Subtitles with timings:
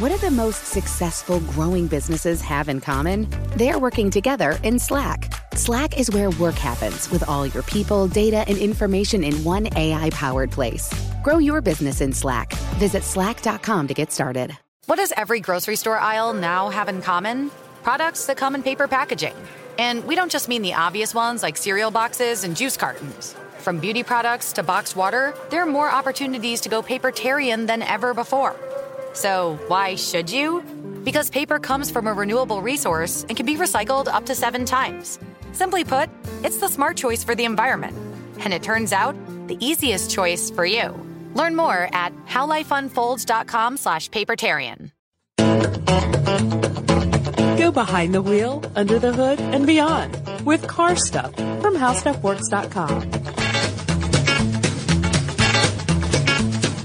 [0.00, 3.28] What do the most successful growing businesses have in common?
[3.54, 5.30] They're working together in Slack.
[5.54, 10.08] Slack is where work happens with all your people, data, and information in one AI
[10.08, 10.90] powered place.
[11.22, 12.54] Grow your business in Slack.
[12.78, 14.56] Visit slack.com to get started.
[14.86, 17.50] What does every grocery store aisle now have in common?
[17.82, 19.34] Products that come in paper packaging.
[19.78, 23.36] And we don't just mean the obvious ones like cereal boxes and juice cartons.
[23.58, 28.14] From beauty products to boxed water, there are more opportunities to go papertarian than ever
[28.14, 28.56] before.
[29.12, 30.62] So, why should you?
[31.04, 35.18] Because paper comes from a renewable resource and can be recycled up to seven times.
[35.52, 36.10] Simply put,
[36.44, 37.96] it's the smart choice for the environment.
[38.40, 39.16] And it turns out,
[39.48, 40.94] the easiest choice for you.
[41.34, 44.90] Learn more at howlifeunfolds.com slash papertarian.
[47.58, 53.39] Go behind the wheel, under the hood, and beyond with car stuff from howstuffworks.com.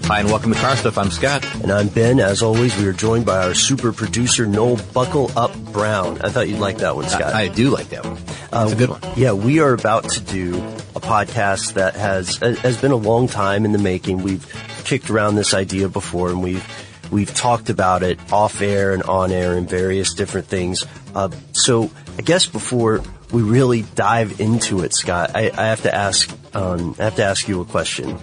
[0.08, 1.00] Hi, and welcome to Car Stuff.
[1.00, 1.44] I'm Scott.
[1.64, 2.20] And I'm Ben.
[2.20, 6.22] As always, we are joined by our super producer, Noel Buckle Up Brown.
[6.22, 7.34] I thought you'd like that one, Scott.
[7.34, 8.14] I, I do like that one.
[8.52, 9.02] That's uh, a good one.
[9.16, 10.58] Yeah, we are about to do
[10.96, 14.22] a podcast that has has been a long time in the making.
[14.22, 14.46] We've
[14.84, 16.64] kicked around this idea before, and we've
[17.12, 20.86] we've talked about it off air and on air and various different things.
[21.16, 21.90] Uh, so,
[22.20, 23.02] I guess before
[23.36, 27.26] we really dive into it, Scott, I, I have to ask um, I have to
[27.26, 28.18] ask you a question.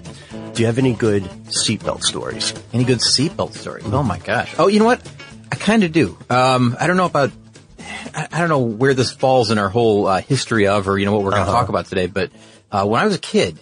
[0.55, 2.55] Do you have any good seatbelt stories?
[2.73, 3.85] Any good seatbelt stories?
[3.85, 4.55] Oh my gosh.
[4.59, 5.07] Oh, you know what?
[5.53, 6.17] I kind of do.
[6.31, 7.31] Um, I don't know about,
[8.15, 11.05] I, I, don't know where this falls in our whole uh, history of, or you
[11.05, 11.61] know what we're going to uh-huh.
[11.61, 12.07] talk about today.
[12.07, 12.31] But
[12.71, 13.59] uh, when I was a kid,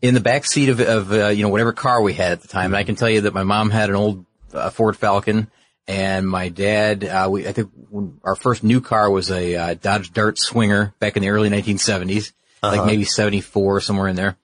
[0.00, 2.48] in the back seat of, of uh, you know whatever car we had at the
[2.48, 5.50] time, and I can tell you that my mom had an old uh, Ford Falcon,
[5.86, 7.70] and my dad, uh, we I think
[8.22, 12.32] our first new car was a uh, Dodge Dart Swinger back in the early 1970s,
[12.62, 12.76] uh-huh.
[12.76, 14.36] like maybe 74 somewhere in there.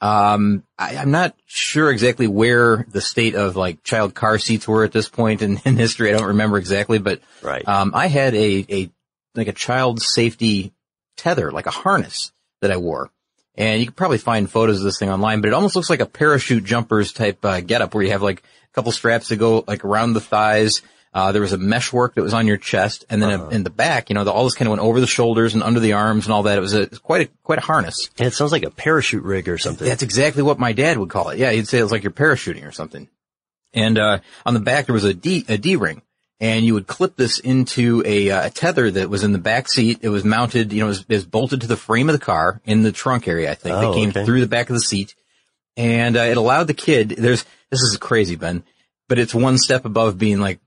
[0.00, 4.82] Um, I, am not sure exactly where the state of like child car seats were
[4.82, 6.08] at this point in, in history.
[6.08, 7.66] I don't remember exactly, but right.
[7.68, 8.90] um, I had a, a,
[9.34, 10.72] like a child safety
[11.16, 13.10] tether, like a harness that I wore.
[13.56, 16.00] And you could probably find photos of this thing online, but it almost looks like
[16.00, 19.64] a parachute jumpers type, uh, getup where you have like a couple straps that go
[19.66, 20.82] like around the thighs
[21.12, 23.48] uh, there was a mesh work that was on your chest, and then uh-huh.
[23.48, 25.62] in the back, you know, the, all this kind of went over the shoulders and
[25.62, 26.56] under the arms and all that.
[26.56, 28.08] It was a quite a quite a harness.
[28.16, 29.86] And it sounds like a parachute rig or something.
[29.86, 31.38] That's exactly what my dad would call it.
[31.38, 33.08] Yeah, he'd say it was like you're parachuting or something.
[33.72, 36.02] And uh, on the back there was a D a D ring,
[36.38, 39.68] and you would clip this into a, uh, a tether that was in the back
[39.68, 39.98] seat.
[40.02, 42.24] It was mounted, you know, it was, it was, bolted to the frame of the
[42.24, 43.50] car in the trunk area.
[43.50, 44.24] I think oh, that came okay.
[44.24, 45.16] through the back of the seat,
[45.76, 47.10] and uh, it allowed the kid.
[47.10, 48.64] There's this is crazy, Ben,
[49.08, 50.60] but it's one step above being like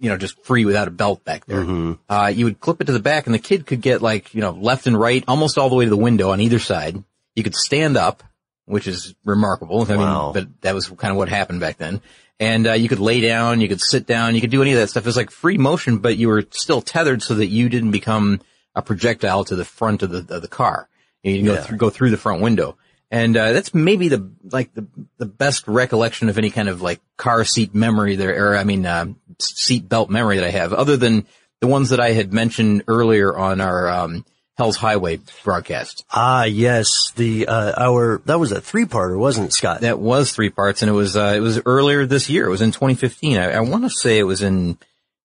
[0.00, 1.60] you know, just free without a belt back there.
[1.60, 1.92] Mm-hmm.
[2.08, 4.40] Uh, you would clip it to the back and the kid could get like, you
[4.40, 7.04] know, left and right, almost all the way to the window on either side.
[7.36, 8.22] You could stand up,
[8.64, 9.82] which is remarkable.
[9.82, 10.24] I wow.
[10.24, 12.00] mean, but that was kind of what happened back then.
[12.40, 14.78] And, uh, you could lay down, you could sit down, you could do any of
[14.78, 15.04] that stuff.
[15.04, 18.40] It was like free motion, but you were still tethered so that you didn't become
[18.74, 20.88] a projectile to the front of the, of the car.
[21.22, 21.44] You, yeah.
[21.44, 22.78] go, through, go through the front window.
[23.10, 24.86] And uh, that's maybe the like the
[25.18, 28.86] the best recollection of any kind of like car seat memory there, or I mean
[28.86, 29.06] uh,
[29.40, 31.26] seat belt memory that I have, other than
[31.60, 34.24] the ones that I had mentioned earlier on our um,
[34.56, 36.04] Hell's Highway broadcast.
[36.12, 39.80] Ah, yes, the uh, our that was a three parter, wasn't it, Scott?
[39.80, 42.46] That was three parts, and it was uh, it was earlier this year.
[42.46, 43.38] It was in 2015.
[43.38, 44.78] I, I want to say it was in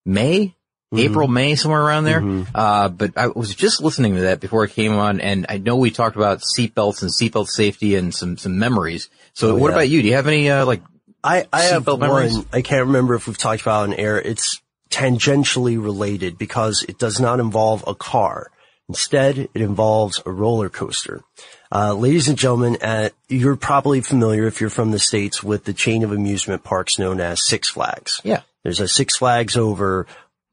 [0.06, 0.56] May
[0.96, 1.12] mm-hmm.
[1.12, 2.22] April, May, somewhere around there.
[2.22, 2.56] Mm-hmm.
[2.56, 5.78] Uh, but I was just listening to that before I came on, and I know
[5.78, 9.10] we talked about seatbelts and seatbelt safety and some some memories.
[9.34, 9.76] So, oh, what yeah.
[9.76, 10.02] about you?
[10.02, 10.82] Do you have any uh, like?
[11.24, 12.00] I I have one.
[12.00, 12.38] Memories?
[12.54, 14.20] I can't remember if we've talked about on air.
[14.22, 18.52] It's tangentially related because it does not involve a car.
[18.88, 21.24] Instead, it involves a roller coaster.
[21.72, 25.74] Uh, ladies and gentlemen, uh, you're probably familiar if you're from the States with the
[25.74, 28.22] chain of amusement parks known as Six Flags.
[28.24, 28.42] Yeah.
[28.64, 30.06] There's a Six Flags over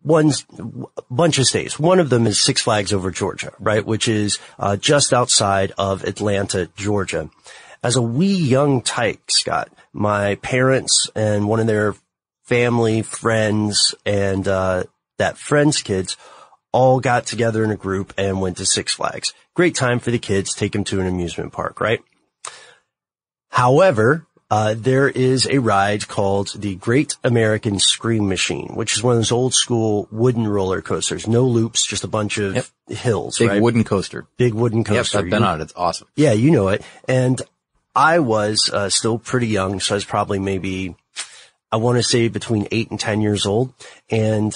[0.03, 0.33] one
[1.11, 1.79] bunch of states.
[1.79, 3.85] One of them is Six Flags over Georgia, right?
[3.85, 7.31] Which is uh, just outside of Atlanta, Georgia.
[7.83, 11.95] As a wee young tyke, Scott, my parents and one of their
[12.45, 14.85] family friends and uh,
[15.19, 16.17] that friend's kids
[16.73, 19.35] all got together in a group and went to Six Flags.
[19.55, 20.55] Great time for the kids.
[20.55, 22.01] Take them to an amusement park, right?
[23.51, 29.13] However, uh, there is a ride called the Great American Scream Machine, which is one
[29.15, 31.27] of those old school wooden roller coasters.
[31.27, 32.67] No loops, just a bunch of Yep.
[32.99, 33.63] hills, Big right?
[33.63, 34.27] wooden coaster.
[34.37, 35.19] Big wooden Yep, coaster.
[35.21, 35.65] I've been You- on it.
[35.65, 36.07] It's awesome.
[36.17, 36.83] Yeah, you know it.
[37.09, 37.41] And
[37.97, 40.97] I was uh, still pretty young, so I was probably maybe,
[41.71, 43.73] I want to say between eight and 10 years old.
[44.11, 44.53] And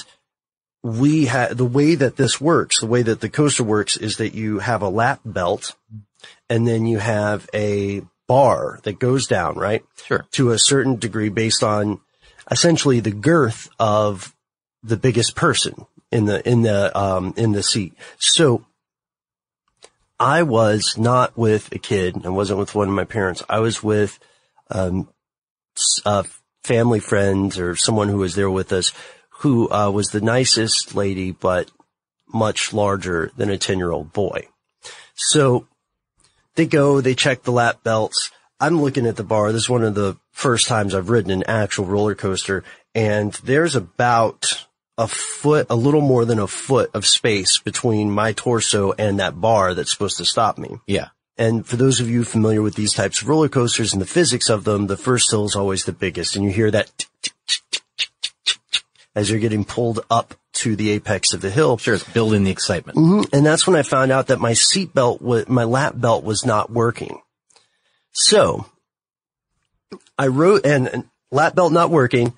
[0.82, 4.34] we had, the way that this works, the way that the coaster works is that
[4.34, 5.74] you have a lap belt
[6.50, 9.84] and then you have a bar that goes down, right?
[10.04, 10.26] Sure.
[10.32, 12.00] To a certain degree based on
[12.50, 14.34] essentially the girth of
[14.82, 17.94] the biggest person in the, in the, um, in the seat.
[18.18, 18.64] So
[20.18, 22.24] I was not with a kid.
[22.24, 23.42] I wasn't with one of my parents.
[23.48, 24.18] I was with,
[24.70, 25.08] um,
[26.64, 28.92] family friend or someone who was there with us
[29.40, 31.70] who, uh, was the nicest lady, but
[32.32, 34.48] much larger than a 10 year old boy.
[35.14, 35.66] So
[36.56, 38.30] they go, they check the lap belts.
[38.58, 39.52] I'm looking at the bar.
[39.52, 42.64] This is one of the first times I've ridden an actual roller coaster
[42.94, 44.66] and there's about
[44.98, 49.38] a foot, a little more than a foot of space between my torso and that
[49.38, 50.78] bar that's supposed to stop me.
[50.86, 51.08] Yeah.
[51.36, 54.48] And for those of you familiar with these types of roller coasters and the physics
[54.48, 57.08] of them, the first hill is always the biggest and you hear that tick,
[59.16, 61.78] as you're getting pulled up to the apex of the hill.
[61.78, 61.94] Sure.
[61.94, 62.98] It's building the excitement.
[62.98, 63.32] Mhm.
[63.32, 66.70] And that's when I found out that my seat belt, my lap belt was not
[66.70, 67.20] working.
[68.12, 68.66] So
[70.18, 72.34] I wrote, and, and lap belt not working,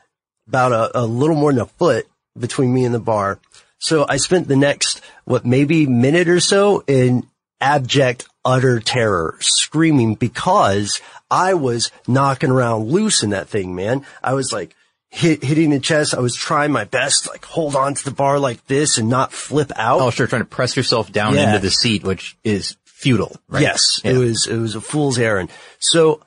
[0.46, 2.06] about a, a little more than a foot
[2.38, 3.38] between me and the bar.
[3.78, 7.26] So I spent the next, what, maybe minute or so in
[7.60, 14.06] abject, utter terror, screaming because I was knocking around loose in that thing, man.
[14.22, 14.74] I was like,
[15.10, 16.14] hit, hitting the chest.
[16.14, 19.32] I was trying my best, like hold on to the bar like this and not
[19.32, 20.00] flip out.
[20.00, 20.26] Oh, sure.
[20.26, 21.48] Trying to press yourself down Yeah.
[21.48, 23.62] into the seat, which is futile, right?
[23.62, 24.12] Yes, Yeah.
[24.12, 25.50] it was it was a fool's errand.
[25.78, 26.20] So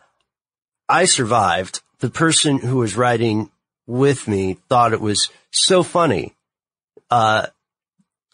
[0.90, 1.82] I survived.
[2.00, 3.52] The person who was riding
[3.86, 6.34] with me thought it was so funny
[7.12, 7.48] uh,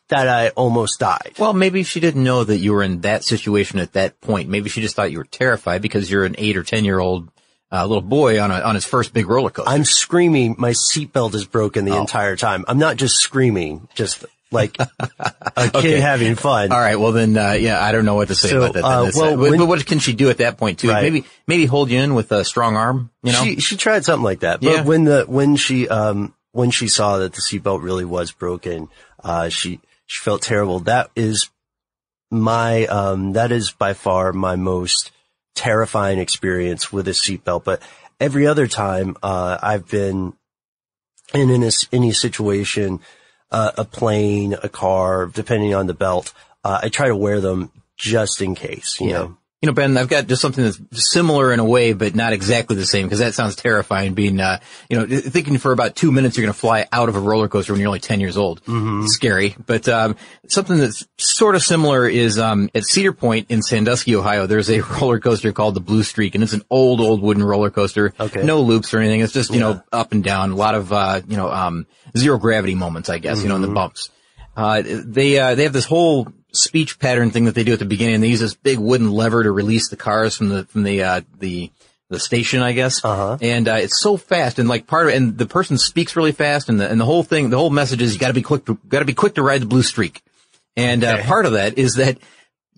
[0.10, 1.34] that I almost died.
[1.38, 4.48] Well, maybe she didn't know that you were in that situation at that point.
[4.50, 7.30] Maybe she just thought you were terrified because you're an eight or ten year old
[7.72, 9.70] uh, little boy on a, on his first big roller coaster.
[9.70, 10.56] I'm screaming.
[10.58, 11.92] My seatbelt is broken Oh.
[11.94, 12.64] the entire time.
[12.68, 14.90] I'm not just screaming, just like a
[15.56, 16.00] kid Okay.
[16.00, 16.72] having fun.
[16.72, 16.96] All right.
[16.98, 18.84] Well, then, uh, yeah, I don't know what to say So, about that.
[18.86, 19.08] uh, Then.
[19.10, 20.90] It's, well, uh, but, when- but what can she do at that point too?
[20.90, 21.04] Right.
[21.04, 23.10] Maybe, maybe hold you in with a strong arm.
[23.24, 24.82] You know, She she tried something like that, but Yeah.
[24.84, 28.88] when the when she um when she saw that the seatbelt really was broken,
[29.22, 30.80] uh she she felt terrible.
[30.80, 31.50] That is
[32.32, 35.12] my um that is by far my most
[35.58, 37.64] terrifying experience with a seatbelt.
[37.64, 37.82] But
[38.20, 40.34] every other time uh I've been
[41.34, 43.02] in in a, any situation,
[43.52, 46.34] uh, a plane, a car, depending on the belt,
[46.64, 49.02] uh, I try to wear them just in case.
[49.02, 49.18] You Yeah.
[49.18, 49.38] know.
[49.62, 52.76] You know, Ben, I've got just something that's similar in a way, but not exactly
[52.76, 54.14] the same because that sounds terrifying.
[54.14, 57.16] Being, uh, you know, thinking for about two minutes you're going to fly out of
[57.16, 58.62] a roller coaster when you're only 10 years old.
[58.66, 59.08] Mm-hmm.
[59.08, 59.56] Scary.
[59.66, 60.16] But, um,
[60.48, 64.82] something that's sort of similar is, um, at Cedar Point in Sandusky, Ohio, there's a
[65.02, 68.14] roller coaster called the Blue Streak and it's an old, old wooden roller coaster.
[68.20, 68.44] Okay.
[68.44, 69.22] No loops or anything.
[69.22, 70.52] It's just, you know, up and down.
[70.52, 73.64] A lot of, uh, you know, um, zero gravity moments, I guess, you know, in
[73.64, 74.12] the bumps.
[74.56, 77.86] Uh, they, uh, they have this whole speech pattern thing that they do at the
[77.86, 78.22] beginning.
[78.22, 81.22] They use this big wooden lever to release the cars from the, from the, uh,
[81.40, 81.72] the,
[82.10, 83.04] the station, I guess.
[83.04, 83.38] Uh-huh.
[83.42, 86.32] And, uh, it's so fast and like part of it, and the person speaks really
[86.32, 88.64] fast and the, and the whole thing, the whole message is you gotta be quick
[88.88, 90.22] gotta be quick to ride the blue streak.
[90.76, 92.18] And, uh, part of that is that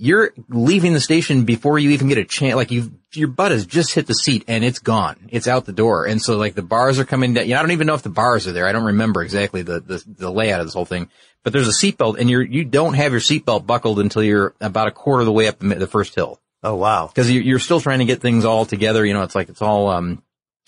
[0.01, 2.55] you're leaving the station before you even get a chance.
[2.55, 5.27] Like you, your butt has just hit the seat and it's gone.
[5.27, 6.05] It's out the door.
[6.05, 7.45] And so like the bars are coming down.
[7.45, 8.65] You know, I don't even know if the bars are there.
[8.65, 11.09] I don't remember exactly the, the, the layout of this whole thing,
[11.43, 14.87] but there's a seatbelt and you're, you don't have your seatbelt buckled until you're about
[14.87, 16.39] a quarter of the way up the, first hill.
[16.63, 17.07] Oh wow.
[17.15, 19.05] Cause you're, you're still trying to get things all together.
[19.05, 20.21] You know, it's like, it's all, um,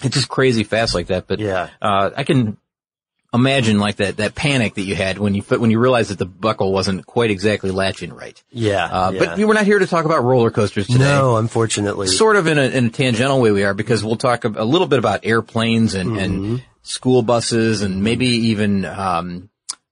[0.04, 1.28] it's just crazy fast like that.
[1.28, 1.70] But, Yeah.
[1.82, 2.58] uh, I can
[3.34, 6.26] imagine like that, that panic that you had when you, when you realized that the
[6.26, 8.42] buckle wasn't quite exactly latching right.
[8.50, 8.84] Yeah.
[8.86, 9.20] Uh, yeah.
[9.20, 11.00] but we were not here to talk about roller coasters today.
[11.04, 12.08] No, unfortunately.
[12.08, 14.66] Sort of in a, in a tangential way we are because we'll talk a, a
[14.66, 16.20] little bit about airplanes and, Mm-hmm.
[16.20, 19.51] and school buses and maybe even, um,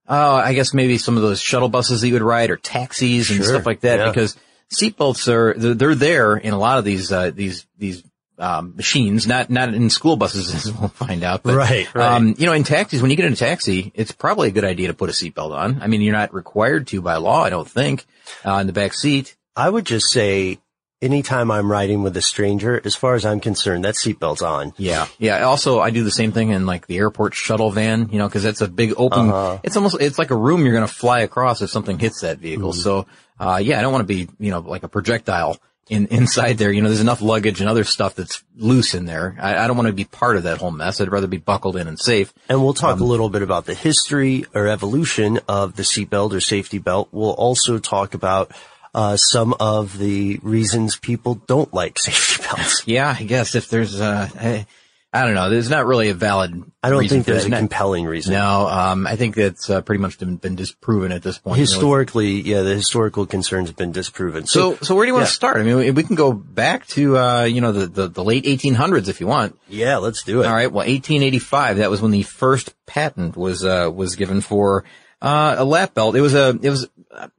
[0.10, 3.30] oh, I guess maybe some of those shuttle buses that you would ride or taxis
[3.30, 4.10] and Sure, stuff like that yeah.
[4.10, 4.36] because
[4.74, 8.04] seatbelts are, they're, they're there in a lot of these, uh, these, these,
[8.39, 11.44] um, machines, not, not in school buses as we'll find out.
[11.44, 12.16] But, Right, right.
[12.16, 14.63] Um, you know, in taxis, when you get in a taxi, it's probably a good
[14.63, 15.82] idea to put a seatbelt on.
[15.82, 18.06] I mean, you're not required to by law, I don't think,
[18.46, 19.36] uh, in the back seat.
[19.56, 20.60] I would just say
[21.01, 24.74] anytime I'm riding with a stranger, as far as I'm concerned, that seatbelt's on.
[24.77, 25.08] Yeah.
[25.18, 25.44] Yeah.
[25.44, 28.44] Also, I do the same thing in like the airport shuttle van, you know, cause
[28.44, 29.60] that's a big open, Uh-huh.
[29.63, 32.39] it's almost, it's like a room you're going to fly across if something hits that
[32.39, 32.72] vehicle.
[32.72, 32.82] Mm-hmm.
[32.82, 33.06] So,
[33.39, 35.58] uh, yeah, I don't want to be, you know, like a projectile
[35.89, 36.72] in, inside there.
[36.72, 39.38] You know, there's enough luggage and other stuff that's loose in there.
[39.41, 41.00] I, I don't want to be part of that whole mess.
[41.00, 42.34] I'd rather be buckled in and safe.
[42.50, 46.41] And we'll talk a little bit about the history or evolution of the seatbelt or
[46.41, 47.08] safety belt.
[47.13, 48.51] We'll also talk about
[48.93, 52.84] uh, some of the reasons people don't like safety belts.
[52.88, 54.65] Yeah, I guess if there's, uh, I,
[55.12, 56.63] I don't know, there's not really a valid.
[56.84, 58.34] I don't think there's a Not- compelling reason.
[58.34, 61.58] No, um, I think that's uh, pretty much been, been disproven at this point.
[61.58, 64.46] Historically, yeah, the historical concerns have been disproven.
[64.46, 65.27] So, so where do you want yeah.
[65.29, 65.58] to start?
[65.58, 68.46] I mean, we- we can go back to, uh, you know, the, the, the late
[68.46, 69.58] 1800s if you want.
[69.67, 70.46] yeah, let's do it.
[70.46, 70.72] All right.
[70.72, 74.84] Well, 1885, that was when the first patent was, uh, was given for,
[75.21, 76.15] uh, a lap belt.
[76.15, 76.88] It was a, it was,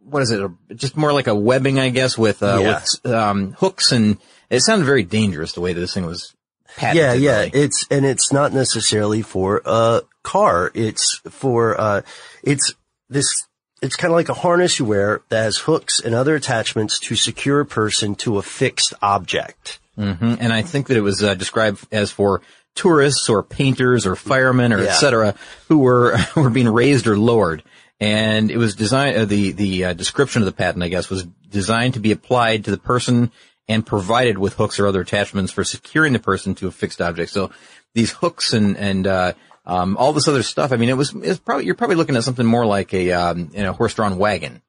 [0.04, 0.40] what is it?
[0.42, 2.82] A- Just more like a webbing, I guess, with, uh, Yeah.
[3.04, 4.18] with, um, hooks and
[4.50, 6.34] it sounded very dangerous the way that this thing was
[6.76, 7.22] patented.
[7.22, 7.50] Yeah, yeah.
[7.52, 10.70] It's and it's not necessarily for a car.
[10.74, 12.02] It's for uh,
[12.42, 12.74] it's
[13.08, 13.26] this.
[13.82, 17.16] It's kind of like a harness you wear that has hooks and other attachments to
[17.16, 19.78] secure a person to a fixed object.
[19.98, 20.36] Mhm.
[20.40, 22.42] And I think that it was uh, described as for
[22.74, 24.90] tourists or painters or firemen or Yeah.
[24.90, 25.34] et cetera
[25.68, 27.62] who were were being raised or lowered.
[28.02, 29.16] And it was designed.
[29.16, 32.64] Uh, the the uh, description of the patent, I guess, was designed to be applied
[32.64, 33.30] to the person
[33.68, 37.30] and provided with hooks or other attachments for securing the person to a fixed object.
[37.30, 37.50] So
[37.92, 39.32] these hooks and and uh,
[39.66, 40.72] um, all this other stuff.
[40.72, 43.50] I mean, it was it's probably you're probably looking at something more like a um,
[43.52, 44.62] you know horse-drawn wagon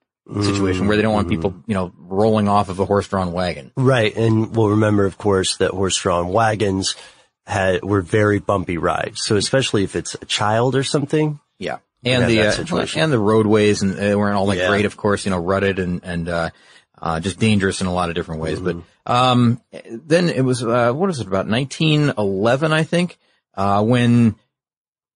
[0.43, 3.72] situation where they don't want people you know rolling off of a horse-drawn wagon.
[3.77, 6.96] Right, and we'll remember, of course, that horse-drawn wagons
[7.45, 9.24] had were very bumpy rides.
[9.24, 11.39] So especially if it's a child or something.
[11.57, 11.77] Yeah.
[12.03, 14.69] And the, uh, and the roadways and they weren't all that Yeah.
[14.69, 16.50] great, of course, you know, rutted and, and, uh,
[17.00, 18.60] uh, just dangerous in a lot of different ways.
[18.60, 18.81] Mm-hmm.
[19.05, 23.17] But, um, then it was, uh, what is it about 1911, I think,
[23.55, 24.36] uh, when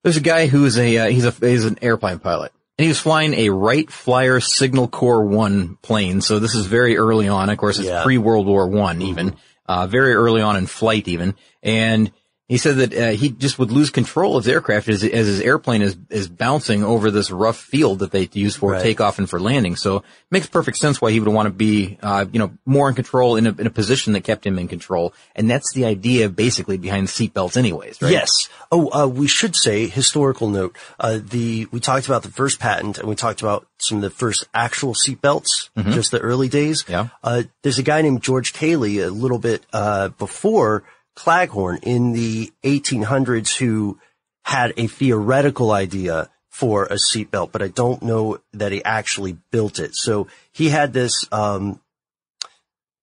[0.03, 2.51] there's a guy who's a, uh, he's a, he's an airplane pilot.
[2.77, 6.22] And he was flying a Wright Flyer Signal Corps One plane.
[6.22, 7.50] So this is very early on.
[7.50, 8.03] Of course, it's Yeah.
[8.03, 9.36] pre World War One, even
[9.67, 11.36] uh, very early on in flight, even.
[11.63, 12.12] And
[12.47, 15.41] he said that uh, he just would lose control of his aircraft as, as his
[15.41, 18.81] airplane is is bouncing over this rough field that they use for Right.
[18.83, 19.75] takeoff and for landing.
[19.75, 22.87] So it makes perfect sense why he would want to be, uh, you know, more
[22.89, 25.13] in control in a, in a position that kept him in control.
[25.35, 28.01] And that's the idea, basically, behind seatbelts, anyways.
[28.01, 28.11] Right?
[28.11, 28.29] Yes.
[28.71, 30.75] Oh, uh, we should say historical note.
[30.99, 34.09] Uh, the we talked about the first patent, and we talked about some of the
[34.09, 36.83] first actual seatbelts, just the early days.
[36.83, 36.91] Mm-hmm.
[36.91, 37.07] Yeah.
[37.23, 40.83] Uh, there's a guy named George Cayley a little bit uh, before
[41.15, 44.00] Claghorn in the 1800s who
[44.43, 49.79] had a theoretical idea for a seatbelt, but I don't know that he actually built
[49.79, 49.95] it.
[49.95, 51.25] So he had this.
[51.31, 51.81] Um,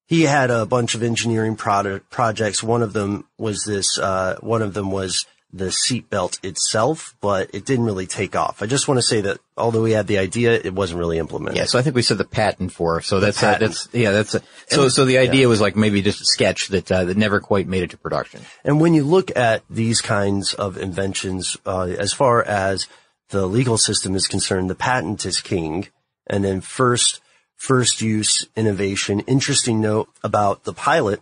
[0.07, 2.63] he had a bunch of engineering product projects.
[2.63, 3.99] One of them was this.
[3.99, 8.63] Uh, one of them was the seatbelt itself, but it didn't really take off.
[8.63, 11.59] I just want to say that although we had the idea, it wasn't really implemented.
[11.59, 13.03] Yeah, so I think we said the patent for.
[13.03, 13.73] So that's uh, patent.
[13.73, 16.91] that's yeah, that's uh, so so the idea was like maybe just a sketch that
[16.91, 18.41] uh, that never quite made it to production.
[18.65, 22.87] And when you look at these kinds of inventions, uh, as far as
[23.29, 25.89] the legal system is concerned, the patent is king.
[26.27, 27.21] And then first,
[27.57, 29.21] first use innovation.
[29.21, 31.21] Interesting note about the pilot,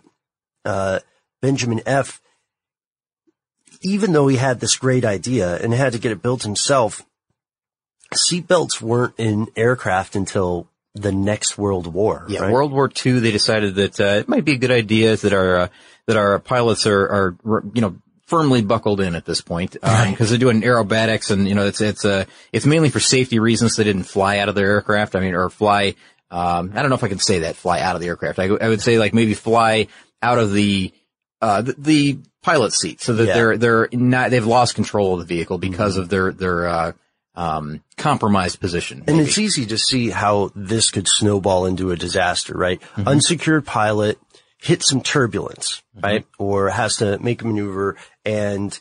[0.63, 0.99] uh,
[1.41, 2.21] Benjamin F.
[3.81, 7.05] Even though he had this great idea and had to get it built himself,
[8.13, 12.25] seatbelts weren't in aircraft until the next World War.
[12.27, 12.51] Yeah, right?
[12.51, 15.55] World War II, they decided that uh, it might be a good idea that our
[15.55, 15.67] uh,
[16.07, 17.01] that our pilots are
[17.45, 17.95] are you know
[18.25, 22.05] firmly buckled in at this point because they're doing aerobatics and you know it's it's
[22.05, 23.75] uh, it's mainly for safety reasons.
[23.75, 25.15] They didn't fly out of their aircraft.
[25.15, 25.95] I mean, or fly.
[26.29, 28.39] Um, I don't know if I can say that fly out of the aircraft.
[28.39, 29.87] I, I would say like maybe fly
[30.21, 30.93] out of the
[31.41, 33.33] uh, the, the pilot seat so that Yeah.
[33.33, 36.91] they're they're not they've lost control of the vehicle because of their their uh,
[37.35, 39.03] um, compromised position.
[39.07, 42.81] And it's easy to see how this could snowball into a disaster, right?
[42.81, 43.07] Mm-hmm.
[43.07, 44.19] Unsecured pilot
[44.61, 46.05] hits some turbulence, Mm-hmm.
[46.05, 46.25] right?
[46.39, 47.95] Or has to make a maneuver
[48.25, 48.77] and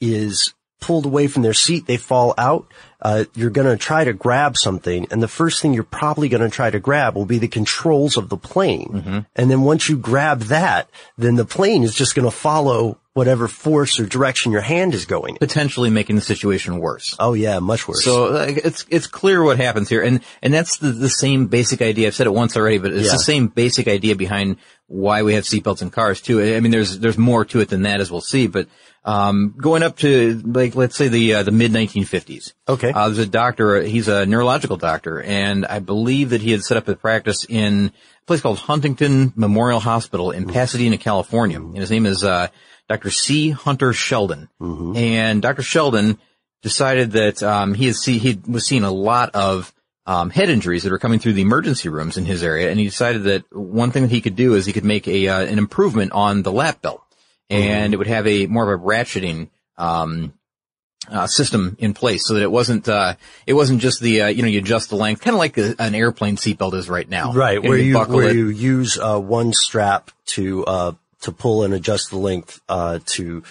[0.00, 1.86] is pulled away from their seat.
[1.86, 2.66] They fall out.
[3.02, 5.08] Uh, you're going to try to grab something.
[5.10, 8.16] And the first thing you're probably going to try to grab will be the controls
[8.16, 8.90] of the plane.
[8.92, 9.18] Mm-hmm.
[9.34, 13.46] And then once you grab that, then the plane is just going to follow whatever
[13.48, 15.38] force or direction your hand is going in.
[15.38, 17.14] potentially making the situation worse.
[17.18, 18.04] Oh yeah, much worse.
[18.04, 21.82] So like, it's it's clear what happens here, and and that's the the same basic
[21.82, 22.06] idea.
[22.08, 23.12] I've said it once already, but it's Yeah.
[23.12, 26.40] the same basic idea behind why we have seatbelts in cars too.
[26.40, 28.46] I mean, there's there's more to it than that, as we'll see.
[28.46, 28.68] But
[29.04, 32.52] um, going up to like let's say the uh, the mid 1950s.
[32.68, 32.92] Okay.
[32.92, 33.82] Uh, there's a doctor.
[33.82, 37.88] He's a neurological doctor, and I believe that he had set up a practice in
[38.22, 41.58] a place called Huntington Memorial Hospital in Pasadena, California.
[41.58, 42.48] And his name is uh,
[42.92, 43.10] Dr.
[43.10, 43.50] C.
[43.50, 44.48] Hunter Sheldon.
[44.60, 45.62] And Dr.
[45.62, 46.18] Sheldon
[46.62, 49.72] decided that um, he, see, he was seeing a lot of
[50.06, 52.84] um, head injuries that were coming through the emergency rooms in his area, and he
[52.86, 55.58] decided that one thing that he could do is he could make a uh, an
[55.58, 57.02] improvement on the lap belt,
[57.48, 60.32] and it would have a more of a ratcheting um,
[61.08, 63.14] uh, system in place so that it wasn't uh,
[63.46, 65.74] it wasn't just the uh, you know you adjust the length kind of like a,
[65.78, 68.36] an airplane seatbelt is right now Right, You where you buckle where it.
[68.36, 73.42] you use uh, one strap to uh, to pull and adjust the length uh, to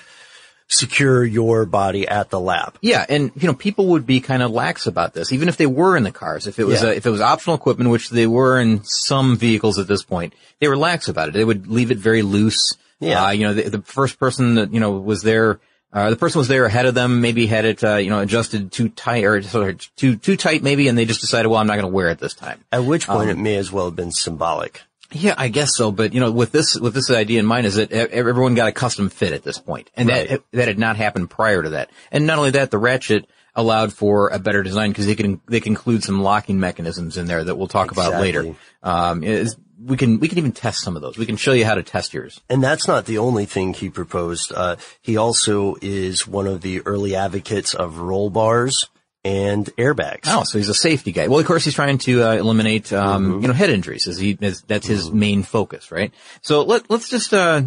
[0.67, 2.77] secure your body at the lap.
[2.81, 5.65] Yeah, and you know, people would be kind of lax about this, even if they
[5.65, 6.47] were in the cars.
[6.47, 6.89] If it was Yeah.
[6.89, 10.33] uh if it was optional equipment, which they were in some vehicles at this point,
[10.59, 11.33] they were lax about it.
[11.33, 12.77] They would leave it very loose.
[13.01, 13.25] Yeah.
[13.25, 15.59] Uh, you know, the, the first person that you know was there,
[15.91, 18.71] uh, the person was there ahead of them, maybe had it, uh, you know, adjusted
[18.71, 21.67] too tight or sort of too too tight, maybe, and they just decided, well, I'm
[21.67, 22.63] not going to wear it this time.
[22.71, 24.83] At which point Um, it may as well have been symbolic.
[25.11, 25.91] Yeah, I guess so.
[25.91, 28.71] But you know, with this with this idea in mind, is that everyone got a
[28.71, 30.29] custom fit at this point, and Right.
[30.29, 31.89] that that had not happened prior to that.
[32.11, 35.59] And not only that, the ratchet allowed for a better design because they can they
[35.59, 38.55] can include some locking mechanisms in there that we'll talk about later.
[38.81, 41.17] Um, is, we can we can even test some of those.
[41.17, 42.39] We can show you how to test yours.
[42.49, 44.53] And that's not the only thing he proposed.
[44.55, 48.87] Uh, he also is one of the early advocates of roll bars
[49.23, 50.21] and airbags.
[50.25, 51.27] Oh, so he's a safety guy.
[51.27, 53.41] Well, of course, he's trying to uh, eliminate, um, Mm-hmm.
[53.41, 54.07] you know, head injuries.
[54.07, 56.11] As he, as, that's his main focus, right?
[56.41, 57.63] So let let's just uh,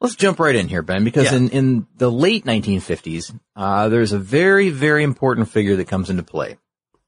[0.00, 1.36] let's jump right in here, Ben, because Yeah.
[1.38, 6.22] in in the late 1950s, uh, there's a very very important figure that comes into
[6.22, 6.56] play,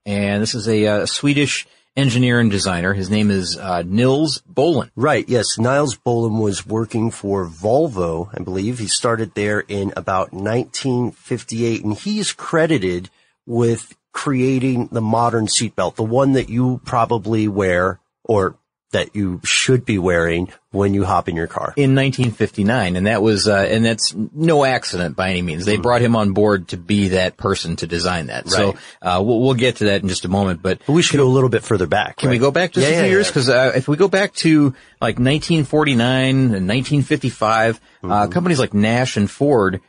[0.05, 2.93] and this is a uh, Swedish engineer and designer.
[2.93, 4.91] His name is uh, Nils Bohlin.
[4.95, 5.57] Right, yes.
[5.59, 8.79] Niles Bohlin was working for Volvo, I believe.
[8.79, 13.09] He started there in about 1958, and he's credited
[13.47, 18.57] with creating the modern seatbelt, the one that you probably wear or
[18.93, 21.75] that you should be wearing when you hop in your car.
[21.77, 25.67] in 1959, and that was, uh, and that's no accident by any means.
[25.67, 28.49] They brought him on board to be that person to design that.
[28.49, 31.17] So, uh, we'll, we'll get to that in just a moment, but But we should
[31.19, 32.17] go a little bit further back.
[32.17, 33.27] Can we go back just Yeah, a few yeah, years?
[33.27, 33.31] yeah.
[33.31, 34.67] Because uh, if we go back to
[35.01, 38.13] like 1949 and 1955, Mm-hmm.
[38.13, 39.81] uh, companies like Nash and Ford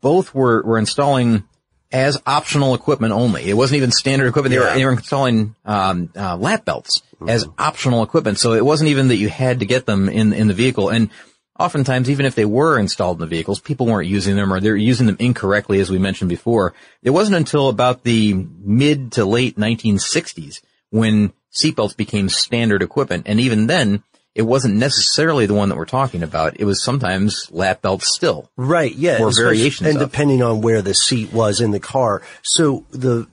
[0.00, 1.44] both were were installing
[1.92, 3.44] as optional equipment only.
[3.44, 4.52] It wasn't even standard equipment.
[4.52, 7.60] They were they were installing um, uh, lap belts as Mm-hmm.
[7.60, 8.38] optional equipment.
[8.40, 10.88] So it wasn't even that you had to get them in in the vehicle.
[10.88, 11.10] And
[11.58, 14.74] oftentimes, even if they were installed in the vehicles, people weren't using them or they're
[14.74, 16.74] using them incorrectly, as we mentioned before.
[17.02, 23.26] It wasn't until about the mid to late 1960s when seatbelts became standard equipment.
[23.26, 24.02] And even then,
[24.34, 26.58] it wasn't necessarily the one that we're talking about.
[26.58, 28.50] It was sometimes lap belts still.
[28.56, 29.20] Right, yeah.
[29.20, 30.10] Or variations And of.
[30.10, 32.22] depending on where the seat was in the car.
[32.42, 33.28] So the,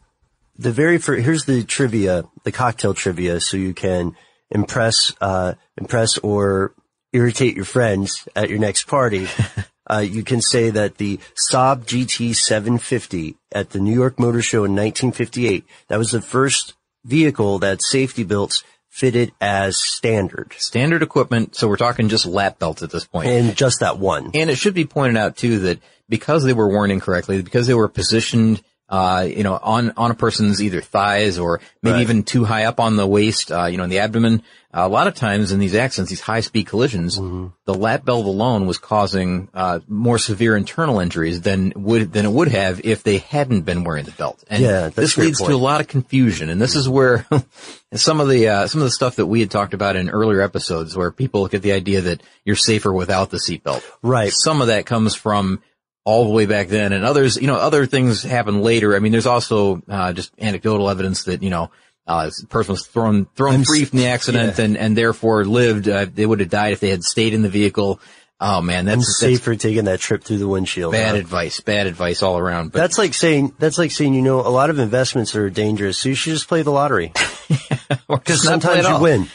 [0.57, 4.15] the very first, here's the trivia, the cocktail trivia, so you can
[4.51, 6.73] impress, uh, impress or
[7.13, 9.27] irritate your friends at your next party.
[9.89, 11.17] uh, you can say that the
[11.49, 16.73] Saab GT 750 at the New York Motor Show in 1958, that was the first
[17.05, 18.63] vehicle that safety belts
[18.99, 20.53] fitted as standard.
[20.57, 21.55] Standard equipment.
[21.55, 23.27] So we're talking just lap belts at this point.
[23.29, 24.31] And just that one.
[24.33, 27.73] And it should be pointed out too that because they were worn incorrectly, because they
[27.73, 32.01] were positioned, uh, you know, on, on a person's either thighs or maybe Right.
[32.01, 35.07] even too high up on the waist, uh, you know, in the abdomen, a lot
[35.07, 37.47] of times in these accidents, these high speed collisions, Mm-hmm.
[37.65, 42.31] the lap belt alone was causing, uh, more severe internal injuries than would, than it
[42.31, 44.43] would have if they hadn't been wearing the belt.
[44.47, 46.49] And Yeah, this leads to a lot of confusion.
[46.49, 47.25] And this is where
[47.95, 50.41] some of the, uh, some of the stuff that we had talked about in earlier
[50.41, 53.83] episodes where people get the idea that you're safer without the seatbelt.
[54.03, 54.31] Right.
[54.31, 55.61] Some of that comes from
[56.05, 58.95] all the way back then and others, you know, other things happen later.
[58.95, 61.71] I mean, there's also, uh, just anecdotal evidence that, you know,
[62.09, 64.65] uh, person was thrown, thrown I'm free from the accident yeah.
[64.65, 67.49] and, and therefore lived, uh, they would have died if they had stayed in the
[67.49, 68.01] vehicle.
[68.41, 70.93] Oh man, I'm that's, that's safer taking that trip through the windshield.
[70.93, 71.17] bad huh?
[71.17, 72.71] advice, bad advice all around.
[72.71, 75.97] But That's like saying that's like saying you know a lot of investments are dangerous,
[75.97, 77.11] so you should just play the lottery.
[78.07, 79.27] or just not play Sometimes you win.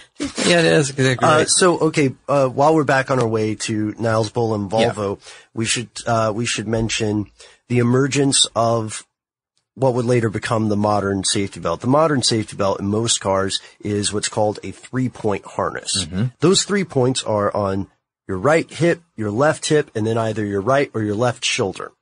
[0.48, 4.30] Yeah, that's exactly Uh, so okay, uh, while we're back on our way to Niles
[4.30, 5.20] Bohlin Volvo,
[5.52, 7.30] we should uh, we should mention
[7.68, 9.06] the emergence of
[9.74, 11.80] what would later become the modern safety belt.
[11.80, 16.04] The modern safety belt in most cars is what's called a three point harness.
[16.04, 16.26] Mm-hmm.
[16.40, 17.88] Those three points are on
[18.28, 21.92] your right hip, your left hip, and then either your right or your left shoulder.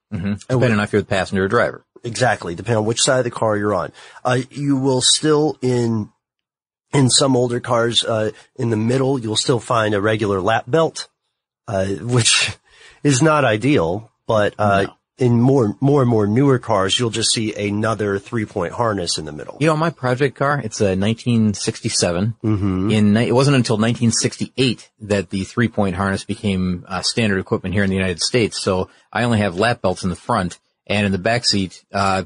[0.48, 1.84] Depending on if you're the passenger or driver.
[2.04, 3.92] Exactly, depending on which side of the car you're on.
[4.24, 6.10] Uh, you will still in
[6.92, 11.08] in some older cars uh, in the middle, you'll still find a regular lap belt,
[11.66, 12.50] uh, which
[13.02, 14.10] is not ideal.
[14.26, 14.86] But uh,
[15.22, 19.24] in more more and more newer cars, you'll just see another three point harness in
[19.24, 19.56] the middle.
[19.60, 22.34] You know, my project car, it's a 1967.
[22.42, 22.90] Mm-hmm.
[22.90, 27.84] In it wasn't until 1968 that the three point harness became uh, standard equipment here
[27.84, 28.60] in the United States.
[28.60, 31.84] So I only have lap belts in the front and in the back seat.
[31.92, 32.24] Uh,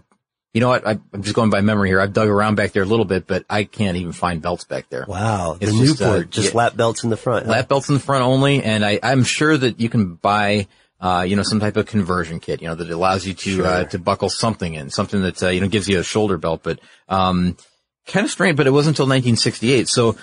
[0.55, 0.87] You know what?
[0.87, 2.01] I, I'm just going by memory here.
[2.01, 4.89] I've dug around back there a little bit, but I can't even find belts back
[4.89, 5.05] there.
[5.07, 5.59] Wow.
[5.61, 6.57] The It's just, Newport, uh, just yeah.
[6.59, 7.45] lap belts in the front.
[7.45, 7.53] huh?
[7.53, 10.67] Lap belts in the front only, and I, I'm sure that you can buy,
[11.01, 13.85] uh, you know, some type of conversion kit, you know, that allows you to, uh,
[13.85, 16.81] to buckle something in, something that, uh, you know, gives you a shoulder belt, but,
[17.09, 17.57] um,
[18.07, 19.89] kind of strange, but it wasn't until 1968.
[19.89, 20.17] So,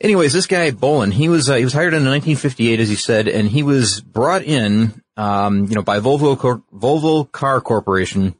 [0.00, 3.26] anyways, this guy Bohlin, he was, uh, he was hired in 1958, as you said,
[3.26, 8.34] and he was brought in, um, you know, by Volvo, Cor- Volvo Car Corporation,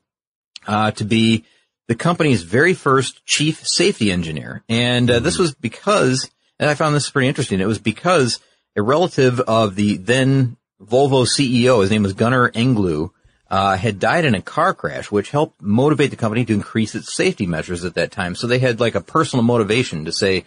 [0.66, 1.44] uh, to be
[1.88, 4.62] the company's very first chief safety engineer.
[4.68, 8.40] And uh, this was because, and I found this pretty interesting, it was because
[8.76, 13.10] a relative of the then Volvo CEO, his name was Gunnar Engellau,
[13.50, 17.14] uh, had died in a car crash, which helped motivate the company to increase its
[17.14, 18.34] safety measures at that time.
[18.34, 20.44] So they had like a personal motivation to say,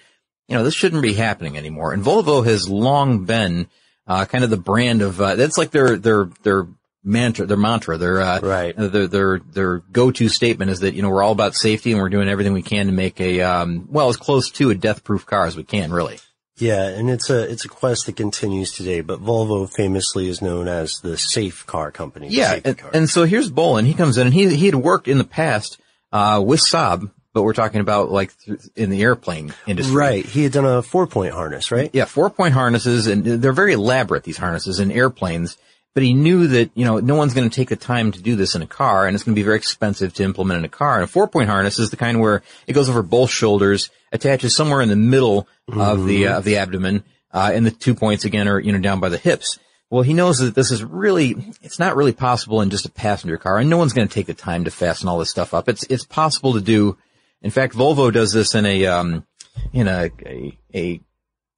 [0.47, 1.93] you know, this shouldn't be happening anymore.
[1.93, 3.67] And Volvo has long been,
[4.07, 6.67] uh, kind of the brand of, uh, that's like their, their, their
[7.03, 8.75] mantra, their mantra, their, uh, Right.
[8.75, 12.09] their, their, their go-to statement is that, you know, we're all about safety and we're
[12.09, 15.45] doing everything we can to make a, um, well, as close to a death-proof car
[15.45, 16.19] as we can, really.
[16.57, 19.01] Yeah, and it's a it's a quest that continues today.
[19.01, 22.29] But Volvo famously is known as the safe car company.
[22.29, 22.91] Yeah, and, car.
[22.93, 23.85] and so here's Bohlin.
[23.85, 25.79] He comes in and he he had worked in the past
[26.11, 29.95] uh, with Saab, but we're talking about like th- in the airplane industry.
[29.95, 31.91] right, he had done a four point harness, right?
[31.93, 34.23] Yeah, four point harnesses, and they're very elaborate.
[34.23, 35.57] These harnesses in airplanes.
[35.97, 38.35] But he knew that you know no one's going to take the time to do
[38.35, 40.69] this in a car, and it's going to be very expensive to implement in a
[40.69, 40.93] car.
[40.93, 44.55] And a four point harness is the kind where it goes over both shoulders, attaches
[44.55, 48.25] somewhere in the middle of the uh, of the abdomen, uh, and the two points
[48.25, 49.57] again are you know down by the hips.
[49.89, 51.31] Well, he knows that this is really,
[51.63, 54.27] it's not really possible in just a passenger car, and no one's going to take
[54.27, 55.67] the time to fasten all this stuff up.
[55.67, 56.95] It's, it's possible to do.
[57.41, 59.25] In fact, Volvo does this in a, um,
[59.73, 61.01] in a, a, a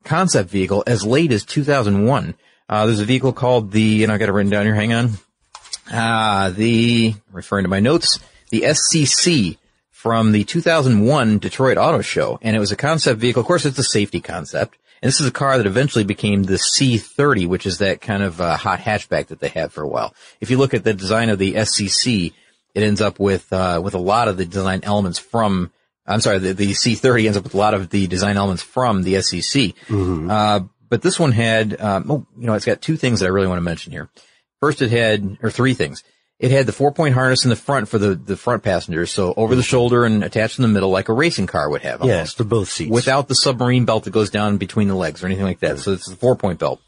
[0.06, 2.36] concept vehicle as late as 2001.
[2.70, 5.12] Uh, there's a vehicle called the, and I got it written down here, hang on.
[5.92, 8.20] Ah, the, referring to my notes,
[8.52, 9.58] the SCC
[9.90, 12.38] from the 2001 Detroit Auto Show.
[12.44, 13.42] And it was a concept vehicle.
[13.42, 14.78] Of course, it's a safety concept.
[15.02, 18.40] And this is a car that eventually became the C30, which is that kind of
[18.40, 20.14] uh, hot hatchback that they had for a while.
[20.40, 22.34] If you look at the design of the SCC,
[22.76, 25.72] it ends up with, uh, with a lot of the design elements from,
[26.06, 29.04] I'm sorry, the, the C30 ends up with a lot of the design elements from
[29.04, 29.74] the SCC.
[30.30, 33.30] Uh, but this one had, um, oh, you know, it's got two things that I
[33.30, 34.10] really want to mention here.
[34.60, 36.04] First, it had, or three things.
[36.40, 39.34] It had the four point harness in the front for the, the front passengers, so
[39.36, 42.00] over the shoulder and attached in the middle like a racing car would have.
[42.04, 42.38] Yes, almost.
[42.38, 42.92] for both seats.
[42.92, 45.80] Without the submarine belt that goes down between the legs or anything like that.
[45.80, 46.82] So it's the four point belt.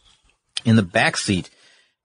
[0.63, 1.49] In the back seat,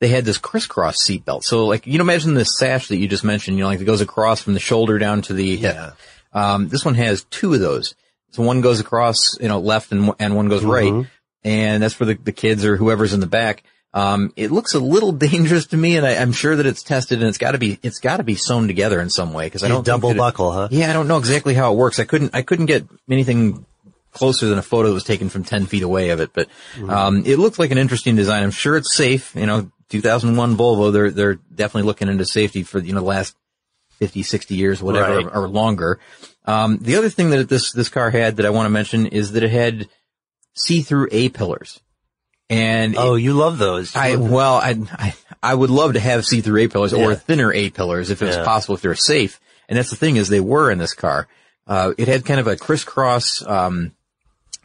[0.00, 1.44] they had this crisscross seat belt.
[1.44, 3.84] So like, you know, imagine this sash that you just mentioned, you know, like it
[3.84, 5.74] goes across from the shoulder down to the hip.
[5.74, 5.92] Yeah.
[6.32, 7.94] Um, this one has two of those.
[8.30, 11.06] So one goes across, you know, left and, and one goes right.
[11.46, 13.62] And that's for the, the kids or whoever's in the back.
[13.94, 17.20] Um, it looks a little dangerous to me and I, I'm sure that it's tested
[17.20, 19.48] and it's gotta be, it's gotta be sewn together in some way.
[19.48, 20.68] Cause I don't double it- buckle, huh?
[20.72, 21.98] yeah, I don't know exactly how it works.
[22.00, 23.64] I couldn't, I couldn't get anything
[24.12, 26.48] closer than a photo that was taken from 10 feet away of it, but,
[26.88, 28.42] um, it looked like an interesting design.
[28.42, 29.34] I'm sure it's safe.
[29.36, 33.36] You know, 2001 Volvo, they're, they're definitely looking into safety for, you know, the last
[33.98, 35.26] 50, 60 years, whatever, Right.
[35.36, 36.00] or longer.
[36.44, 39.32] Um, the other thing that this, this car had that I want to mention is
[39.32, 39.88] that it had
[40.56, 41.80] see-through A-pillars.
[42.48, 43.94] And it- Oh, you love those.
[43.96, 47.70] I well, I, I I would love to have see-through A pillars or thinner A
[47.70, 48.44] pillars if it was Yeah.
[48.44, 49.40] possible if they're safe.
[49.68, 51.26] And that's the thing is they were in this car.
[51.66, 53.92] Uh, it had kind of a crisscross, um,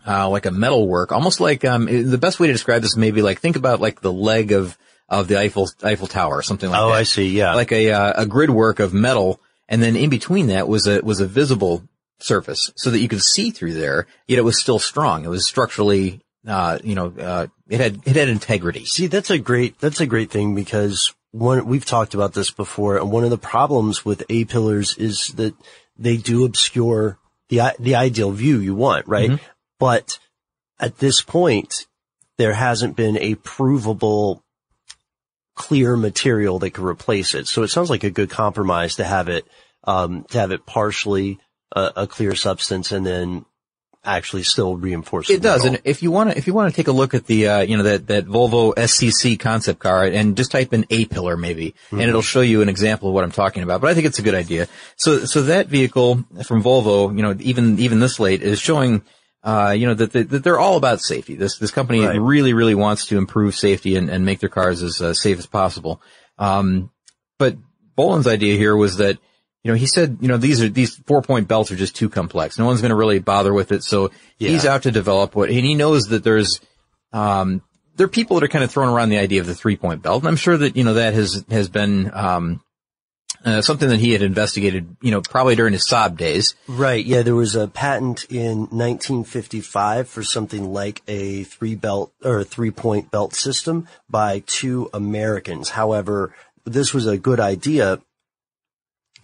[0.08, 2.96] uh, like a metal work, almost like um, it- the best way to describe this
[2.96, 4.78] maybe like think about like the leg of
[5.10, 6.94] of the Eiffel Eiffel Tower or something like Oh, that.
[6.94, 7.54] Oh, I see, yeah.
[7.56, 11.02] like a uh, a grid work of metal, and then in between that was a
[11.02, 11.84] was a visible
[12.24, 14.08] surface so that you could see through there.
[14.28, 15.26] Yet it was still strong.
[15.26, 18.86] It was structurally, uh, you know, uh, it had it had integrity.
[18.86, 22.98] See, that's a great, that's a great thing because one, we've talked about this before
[22.98, 25.56] and one of the problems with A pillars is that
[25.98, 27.18] they do obscure
[27.50, 29.40] the, the ideal view you want, right?
[29.80, 30.20] But
[30.80, 31.86] at this point,
[32.38, 34.44] there hasn't been a provable
[35.56, 37.48] clear material that could replace it.
[37.48, 39.46] So it sounds like a good compromise to have it,
[39.84, 41.40] um, to have it partially
[41.72, 43.46] a, a clear substance and then
[44.04, 46.88] actually still reinforce It does, and if you want to, if you want to take
[46.88, 50.52] a look at the, uh, you know, that that Volvo SCC concept car, and just
[50.52, 53.62] type in A pillar maybe, and it'll show you an example of what I'm talking
[53.62, 53.80] about.
[53.80, 54.68] But I think it's a good idea.
[54.96, 59.04] So, so that vehicle from Volvo, you know, even even this late is showing,
[59.44, 61.36] uh, you know, that, that, that they're all about safety.
[61.36, 62.20] This this company Right.
[62.20, 65.46] really really wants to improve safety and, and make their cars as uh, safe as
[65.46, 66.02] possible.
[66.40, 66.90] Um,
[67.38, 67.56] but
[67.96, 69.20] Boland's idea here was that,
[69.64, 72.10] you know, he said, you know, these are, these four point belts are just too
[72.10, 72.58] complex.
[72.58, 73.84] No one's going to really bother with it.
[73.84, 76.60] So he's out to develop what, and he knows that there's,
[77.14, 77.62] um,
[77.96, 80.02] there are people that are kind of throwing around the idea of the three point
[80.02, 80.24] belt.
[80.24, 82.62] And I'm sure that, you know, that has, has been, um,
[83.44, 86.54] Uh, something that he had investigated, you know, probably during his Saab days.
[86.68, 87.04] Right.
[87.04, 87.24] Yeah.
[87.24, 93.10] There was a patent in 1955 for something like a three belt or three point
[93.10, 95.70] belt system by two Americans.
[95.70, 98.00] However, this was a good idea,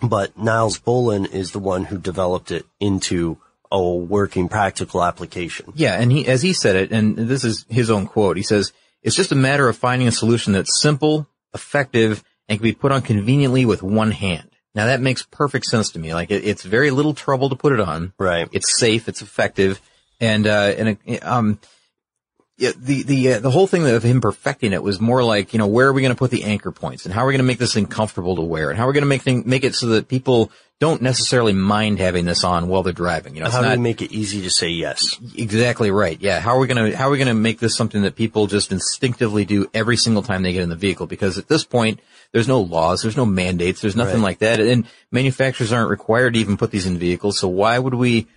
[0.01, 3.38] but Niles Boland is the one who developed it into
[3.71, 5.73] a working practical application.
[5.75, 8.71] Yeah, and he, as he said it, and this is his own quote, he says,
[9.03, 12.91] it's just a matter of finding a solution that's simple, effective, and can be put
[12.91, 14.49] on conveniently with one hand.
[14.73, 16.13] Now that makes perfect sense to me.
[16.13, 18.13] Like it, it's very little trouble to put it on.
[18.17, 18.47] Right.
[18.51, 19.81] It's safe, it's effective,
[20.19, 21.60] and, uh, and, um,
[22.58, 25.60] yeah, the the uh, the whole thing of him perfecting it was more like you
[25.60, 27.39] know where are we going to put the anchor points and how are we going
[27.39, 29.43] to make this thing comfortable to wear and how are we going to make thing
[29.46, 33.36] make it so that people don't necessarily mind having this on while they're driving.
[33.36, 35.20] You know, How do we make it easy to say yes?
[35.36, 36.22] exactly right.
[36.22, 38.15] Yeah, how are we going to how are we going to make this something that
[38.15, 41.08] people just instinctively do every single time they get in the vehicle?
[41.08, 42.00] Because at this point,
[42.32, 44.24] there's no laws, there's no mandates, there's nothing Right.
[44.24, 47.39] like that, and manufacturers aren't required to even put these in vehicles.
[47.39, 48.28] So why would we?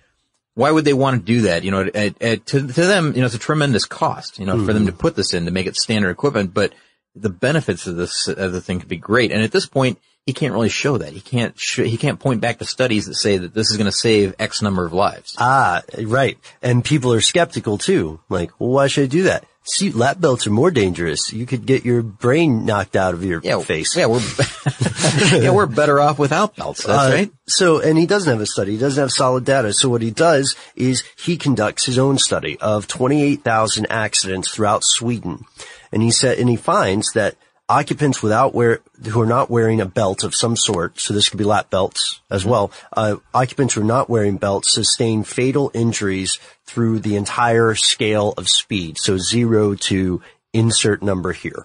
[0.61, 1.63] Why would they want to do that?
[1.63, 4.53] You know, at, at, to, to them, you know, it's a tremendous cost, you know,
[4.53, 4.73] for Mm-hmm.
[4.73, 6.73] them to put this in to make it standard equipment, but
[7.15, 9.31] the benefits of this, of the thing could be great.
[9.31, 11.13] And at this point, he can't really show that.
[11.13, 13.89] He can't, sh- he can't point back to studies that say that this is going
[13.89, 15.35] to save X number of lives.
[15.39, 16.37] Ah, right.
[16.61, 18.19] And people are skeptical too.
[18.29, 19.45] Like, well, why should I do that?
[19.63, 21.31] See, lap belts are more dangerous.
[21.31, 23.95] You could get your brain knocked out of your face.
[23.95, 24.19] Yeah, we're,
[25.39, 26.83] yeah, we're better off without belts.
[26.85, 27.31] That's Uh, right.
[27.47, 28.71] So, and he doesn't have a study.
[28.73, 29.71] He doesn't have solid data.
[29.73, 35.45] So what he does is he conducts his own study of 28,000 accidents throughout Sweden.
[35.91, 37.35] And he said, and he finds that
[37.71, 41.37] occupants without wear, who are not wearing a belt of some sort, so this could
[41.37, 46.37] be lap belts as well, uh, occupants who are not wearing belts sustain fatal injuries
[46.65, 48.97] through the entire scale of speed.
[48.97, 51.63] So zero to insert number here.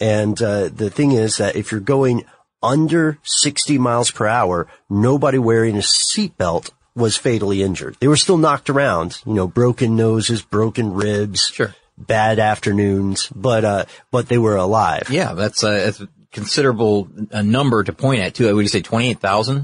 [0.00, 2.24] And, uh, the thing is that if you're going
[2.62, 7.96] under 60 miles per hour, nobody wearing a seatbelt was fatally injured.
[8.00, 11.74] They were still knocked around, you know, broken noses, broken ribs, Sure.
[12.06, 15.08] Bad afternoons, but, uh, but they were alive.
[15.10, 18.48] Yeah, that's a, that's a considerable a number to point at too.
[18.48, 19.56] I would you say 28,000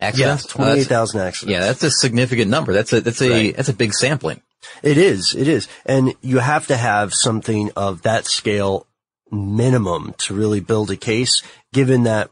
[0.00, 0.44] Yeah, accidents?
[0.44, 1.52] Uh, that's- 28,000 accidents.
[1.52, 2.72] Yeah, that's a significant number.
[2.72, 3.56] That's a, that's a, Right.
[3.56, 4.40] that's a big sampling.
[4.82, 5.68] It is, it is.
[5.84, 8.86] And you have to have something of that scale
[9.30, 11.42] minimum to really build a case,
[11.72, 12.30] given that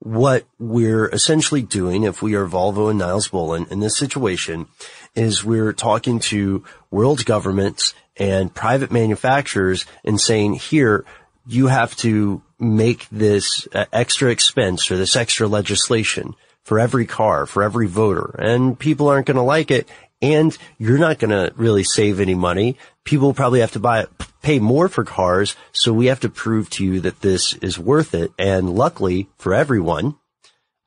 [0.00, 4.66] what we're essentially doing, if we are Volvo and Niles Boland in this situation,
[5.14, 11.04] is we're talking to world governments and private manufacturers and saying, here,
[11.46, 17.46] you have to make this uh, extra expense or this extra legislation for every car,
[17.46, 19.88] for every voter, and people aren't going to like it.
[20.22, 22.78] And you're not going to really save any money.
[23.04, 24.06] People probably have to buy,
[24.40, 25.54] pay more for cars.
[25.72, 28.32] So we have to prove to you that this is worth it.
[28.38, 30.16] And luckily for everyone,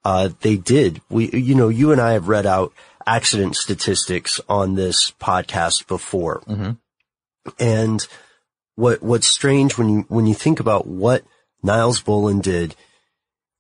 [0.04, 1.00] uh, they did.
[1.10, 2.74] We, you know, you and I have read out
[3.06, 6.42] accident statistics on this podcast before.
[7.60, 8.06] And
[8.76, 11.24] what, what's strange when you, when you think about what
[11.64, 12.76] Niles Boland did,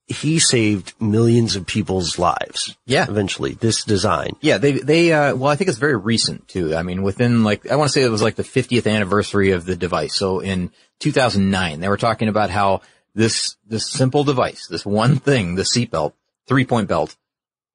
[0.09, 2.75] he saved millions of people's lives.
[2.85, 3.05] Yeah.
[3.07, 4.31] Eventually, this design.
[4.41, 6.75] Yeah, they they uh well I think it's very recent too.
[6.75, 9.65] I mean within like I want to say it was like the 50th anniversary of
[9.65, 10.15] the device.
[10.15, 12.81] So in 2009 they were talking about how
[13.13, 16.13] this this simple device, this one thing, the seatbelt,
[16.47, 17.15] three-point belt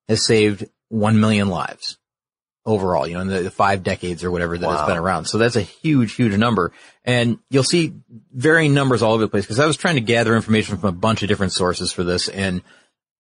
[0.09, 1.99] has saved 1 million lives
[2.67, 4.87] overall, you know, in the, 5 decades or whatever that it's Wow.
[4.87, 5.27] been around.
[5.27, 6.73] So that's a huge huge number.
[7.05, 7.95] And you'll see
[8.33, 10.93] varying numbers all over the place because I was trying to gather information from a
[10.93, 12.63] bunch of different sources for this and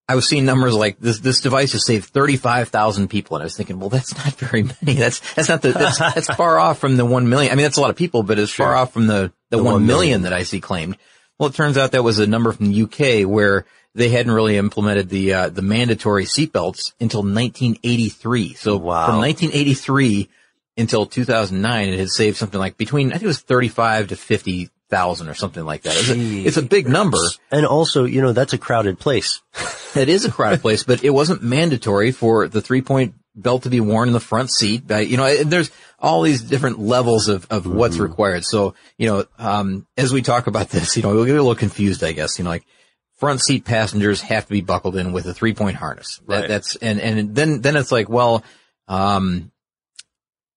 [0.06, 3.36] I was seeing numbers like this, this device has saved 35,000 people.
[3.36, 4.98] And I was thinking, well, that's not very many.
[4.98, 7.50] That's, that's not the, that's, that's far off from the 1 million.
[7.50, 9.62] I mean, that's a lot of people, but it's far off from the, the, The
[9.62, 10.22] 1 1 million million.
[10.22, 10.98] that I see claimed.
[11.38, 14.56] Well, it turns out that was a number from the UK where they hadn't really
[14.56, 18.54] implemented the, uh, the mandatory seatbelts until 1983.
[18.54, 19.06] So Wow.
[19.06, 20.28] from 1983
[20.76, 25.28] until 2009, it had saved something like between, I think it was 35 to 50,000
[25.28, 25.94] or something like that.
[25.96, 27.18] It's a, it's a big number.
[27.50, 29.40] And also, you know, that's a crowded place.
[29.96, 33.70] It is a crowded place, but it wasn't mandatory for the three point belt to
[33.70, 34.82] be worn in the front seat.
[34.84, 38.44] But, you know, there's all these different levels of, of what's required.
[38.44, 41.54] So, you know, um, as we talk about this, you know, we'll get a little
[41.54, 42.64] confused, I guess, you know, like
[43.16, 46.20] front seat passengers have to be buckled in with a three point harness.
[46.26, 46.48] That, Right.
[46.48, 48.44] That's, and, and then, then it's like, well,
[48.88, 49.50] um,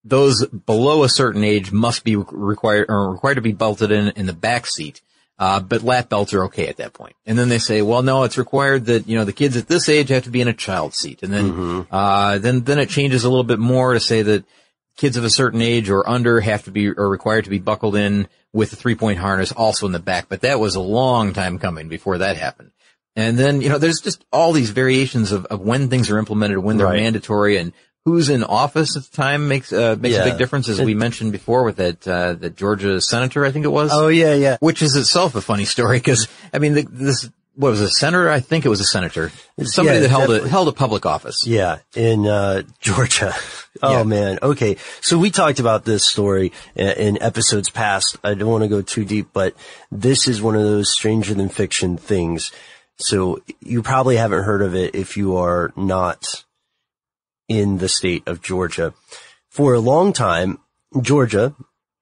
[0.03, 4.25] those below a certain age must be required or required to be belted in in
[4.25, 5.01] the back seat.
[5.39, 7.15] Uh, but lap belts are okay at that point.
[7.27, 9.87] And then they say, well, no, it's required that, you know, the kids at this
[9.87, 11.21] age have to be in a child seat.
[11.21, 14.45] And then, uh, then, then it changes a little bit more to say that
[14.97, 17.95] kids of a certain age or under have to be, or required to be buckled
[17.95, 20.27] in with a three point harness also in the back.
[20.27, 22.71] But that was a long time coming before that happened.
[23.15, 26.59] And then, you know, there's just all these variations of, of when things are implemented,
[26.59, 27.01] when they're Right.
[27.01, 27.73] mandatory and
[28.05, 31.31] who's in office at the time makes, uh, makes a big difference as we mentioned
[31.31, 33.91] before with that, uh, the Georgia senator, I think it was.
[33.91, 34.57] Oh yeah, yeah.
[34.59, 37.89] Which is itself a funny story because, I mean, the, this, what was it, a
[37.89, 38.29] senator?
[38.29, 39.31] I think it was a senator.
[39.61, 41.45] Somebody Yeah, that held a, held a public office.
[41.45, 43.33] Yeah, in uh, Georgia.
[43.79, 44.03] Oh Yeah.
[44.05, 44.39] man.
[44.41, 48.17] Okay, so we talked about this story in episodes past.
[48.23, 49.53] I don't want to go too deep, but
[49.91, 52.51] this is one of those stranger than fiction things.
[52.97, 56.43] So you probably haven't heard of it if you are not
[57.47, 58.95] in the state of Georgia.
[59.51, 60.57] For a long time,
[60.99, 61.53] Georgia,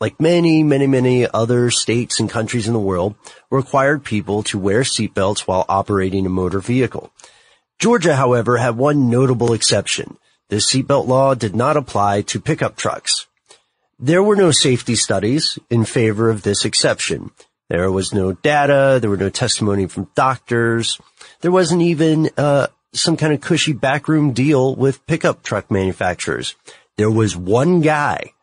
[0.05, 3.15] like many, many, many other states and countries in the world,
[3.49, 7.11] required people to wear seatbelts while operating a motor vehicle.
[7.79, 10.17] Georgia, however, had one notable exception.
[10.49, 13.25] The seatbelt law did not apply to pickup trucks.
[13.97, 17.31] There were no safety studies in favor of this exception.
[17.69, 18.99] There was no data.
[19.01, 21.01] There were no testimony from doctors.
[21.41, 26.53] There wasn't even uh, some kind of cushy backroom deal with pickup truck manufacturers.
[26.95, 28.34] There was one guy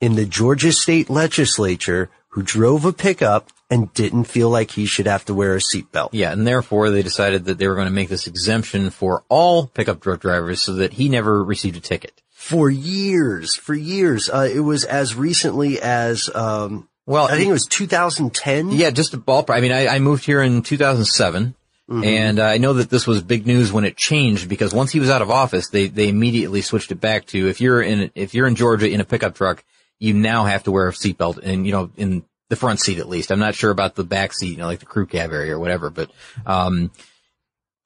[0.00, 5.06] in the Georgia state legislature who drove a pickup and didn't feel like he should
[5.06, 6.10] have to wear a seatbelt.
[6.12, 9.66] Yeah, and therefore they decided that they were going to make this exemption for all
[9.66, 12.20] pickup truck drivers so that he never received a ticket.
[12.32, 14.28] for years, for years.
[14.30, 18.70] Uh, it was as recently as, um, Well, I think it was 2010.
[18.70, 19.54] Yeah, just a ballpark.
[19.56, 21.54] I mean, I, I moved here in 2007,
[21.88, 25.10] and I know that this was big news when it changed because once he was
[25.10, 28.46] out of office, they they immediately switched it back to if you're in if you're
[28.46, 29.64] in Georgia in a pickup truck,
[30.00, 33.08] you now have to wear a seatbelt, and you know in the front seat at
[33.08, 33.30] least.
[33.30, 35.60] I'm not sure about the back seat, you know, like the crew cab area or
[35.60, 36.10] whatever, but
[36.44, 36.90] um,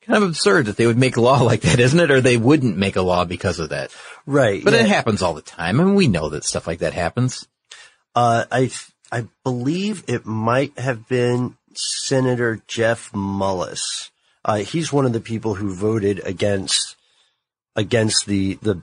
[0.07, 2.11] kind of absurd that they would make a law like that, isn't it?
[2.11, 3.95] Or they wouldn't make a law because of that.
[4.27, 4.65] Right.
[4.65, 4.81] But yeah.
[4.81, 5.81] it happens all the time.
[5.81, 7.47] I mean, we know that stuff like that happens.
[8.15, 8.71] Uh, I,
[9.13, 14.11] I believe it might have been Senator Jeff Mullis.
[14.45, 16.97] Uh, he's one of the people who voted against,
[17.77, 18.81] against the, the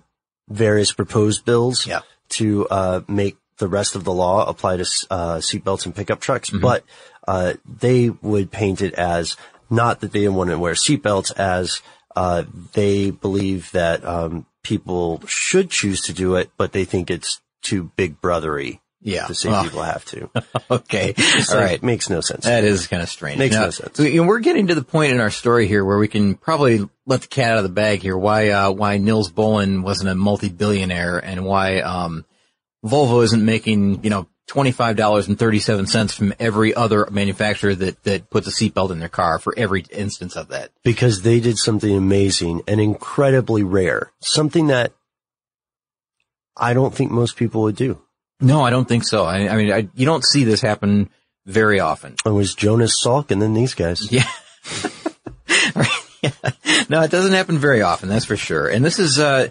[0.50, 2.02] various proposed bills Yeah.
[2.32, 6.50] To, uh, make the rest of the law apply to, uh, seatbelts and pickup trucks.
[6.50, 6.84] But,
[7.28, 9.38] uh, they would paint it as
[9.70, 11.82] not that they didn't want to wear seatbelts as,
[12.15, 17.39] uh, they believe that, um, people should choose to do it, but they think it's
[17.62, 19.26] too big brothery Yeah.
[19.28, 20.30] to say Well, people have to.
[20.72, 21.14] Okay.
[21.50, 21.82] All right.
[21.84, 22.46] Makes no sense.
[22.46, 23.40] That is kind of strange.
[23.40, 24.00] Makes Now, no sense.
[24.00, 27.22] know, we're getting to the point in our story here where we can probably let
[27.22, 28.18] the cat out of the bag here.
[28.18, 32.26] Why, uh, why Nils Bohlin wasn't a multi-billionaire and why, um,
[32.86, 38.92] Volvo isn't making, you know, $25.37 from every other manufacturer that, that puts a seatbelt
[38.92, 40.72] in their car for every instance of that.
[40.84, 44.12] because they did something amazing and incredibly rare.
[44.22, 44.94] Something that
[46.58, 48.02] I don't think most people would do.
[48.41, 49.23] No, I don't think so.
[49.23, 51.10] I, I mean, I, you don't see this happen
[51.45, 52.15] very often.
[52.25, 54.12] It was Jonas Salk and then these guys.
[54.12, 54.23] Yeah.
[56.21, 56.32] yeah.
[56.89, 58.67] No, it doesn't happen very often, that's for sure.
[58.67, 59.47] And this is, uh,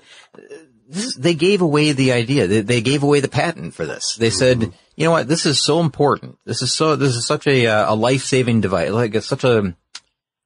[0.86, 2.46] this, they gave away the idea.
[2.46, 4.16] They, they gave away the patent for this.
[4.16, 4.60] They said,
[4.94, 6.36] you know what, this is so important.
[6.44, 8.90] This is so, this is such a, uh, a life-saving device.
[8.90, 9.74] Like it's such a,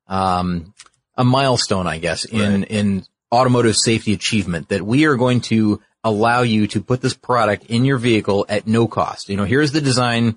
[0.07, 0.73] um,
[1.17, 6.43] a milestone, I guess, in, in automotive safety achievement that we are going to allow
[6.43, 9.29] you to put this product in your vehicle at no cost.
[9.29, 10.37] You know, here's the design.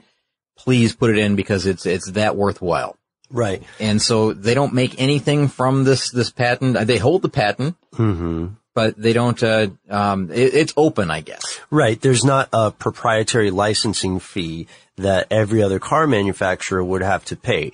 [0.58, 2.97] Please put it in because it's, it's that worthwhile.
[3.30, 3.62] Right.
[3.80, 6.88] And so they don't make anything from this, this patent.
[6.88, 11.60] They hold the patent, hmm but they don't, uh, um, it, it's open, I guess.
[11.71, 11.99] Right.
[11.99, 17.71] There's not a proprietary licensing fee that every other car manufacturer would have to pay.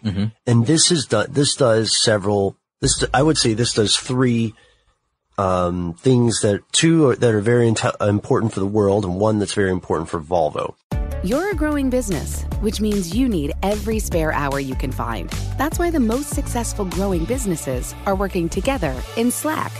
[0.47, 4.55] And this is done, this does several, this, I would say this does three,
[5.37, 9.39] um, things that two are, that are very inte- important for the world and one
[9.39, 10.75] that's very important for Volvo.
[11.23, 15.29] You're a growing business, which means you need every spare hour you can find.
[15.57, 19.71] That's why the most successful growing businesses are working together in Slack.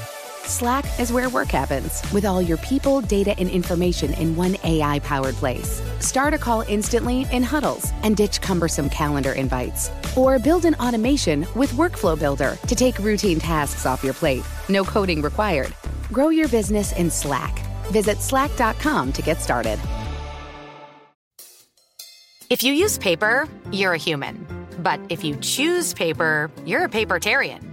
[0.45, 4.99] Slack is where work happens, with all your people, data, and information in one AI
[4.99, 5.81] powered place.
[5.99, 9.89] Start a call instantly in huddles and ditch cumbersome calendar invites.
[10.17, 14.43] Or build an automation with Workflow Builder to take routine tasks off your plate.
[14.67, 15.73] No coding required.
[16.11, 17.57] Grow your business in Slack.
[17.87, 19.79] Visit slack.com to get started.
[22.49, 24.45] If you use paper, you're a human.
[24.79, 27.72] But if you choose paper, you're a papertarian.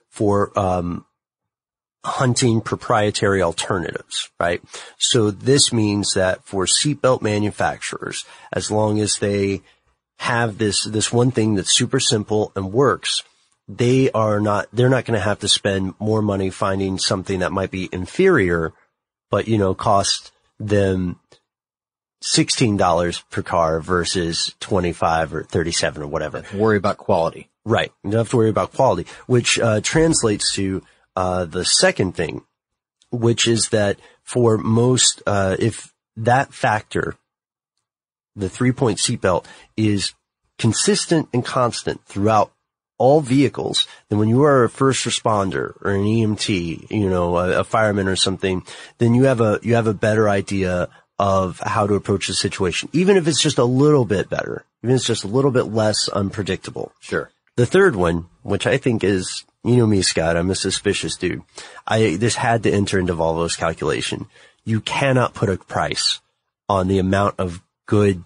[0.11, 1.05] for um,
[2.03, 4.61] hunting proprietary alternatives, right?
[4.97, 9.61] So this means that for seatbelt manufacturers, as long as they
[10.19, 13.23] have this this one thing that's super simple and works,
[13.67, 17.51] they are not they're not going to have to spend more money finding something that
[17.51, 18.73] might be inferior,
[19.29, 21.19] but you know cost them
[22.23, 26.43] $16 per car versus 25 or 37 or whatever.
[26.53, 27.49] Worry about quality.
[27.63, 27.91] Right.
[28.03, 30.83] You don't have to worry about quality, which uh, translates to
[31.15, 32.43] uh, the second thing,
[33.11, 37.15] which is that for most, uh, if that factor,
[38.35, 39.45] the three point seatbelt
[39.77, 40.13] is
[40.57, 42.51] consistent and constant throughout
[42.97, 47.61] all vehicles, then when you are a first responder or an EMT, you know, a,
[47.61, 48.63] a fireman or something,
[48.99, 50.87] then you have a, you have a better idea
[51.17, 54.95] of how to approach the situation, even if it's just a little bit better, even
[54.95, 56.91] if it's just a little bit less unpredictable.
[56.99, 57.31] Sure.
[57.55, 61.43] The third one, which I think is, you know me, Scott, I'm a suspicious dude.
[61.85, 64.27] I, this had to enter into Volvo's calculation.
[64.63, 66.21] You cannot put a price
[66.69, 68.23] on the amount of good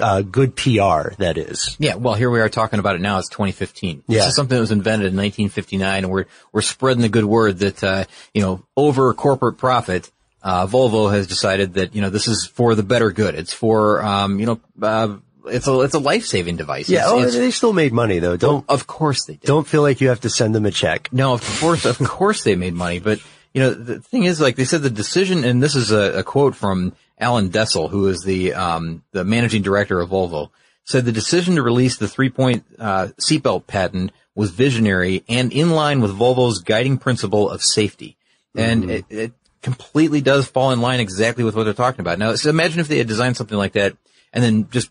[0.00, 1.76] uh, good PR that is.
[1.78, 3.18] Yeah, well, here we are talking about it now.
[3.18, 4.04] It's 2015.
[4.06, 4.26] Yeah.
[4.26, 7.82] Is something that was invented in 1959, and we're we're spreading the good word that
[7.82, 8.04] uh,
[8.34, 10.10] you know over corporate profit.
[10.42, 13.34] Uh, Volvo has decided that you know this is for the better good.
[13.34, 15.16] It's for um, you know uh,
[15.46, 16.88] it's a it's a life saving device.
[16.88, 18.36] Yeah, it's, oh, it's, they still made money though.
[18.36, 19.46] Don't of course they did.
[19.46, 21.12] Don't feel like you have to send them a check.
[21.12, 22.98] No, of course, of course they made money.
[22.98, 23.20] But
[23.52, 26.22] you know, the thing is, like they said, the decision, and this is a, a
[26.22, 30.50] quote from Alan Dessel, who is the um, the managing director of Volvo,
[30.84, 35.70] said the decision to release the three point uh, seatbelt patent was visionary and in
[35.70, 38.16] line with Volvo's guiding principle of safety.
[38.54, 38.90] And mm-hmm.
[38.90, 42.18] it, it completely does fall in line exactly with what they're talking about.
[42.18, 43.96] Now, so imagine if they had designed something like that
[44.32, 44.90] and then just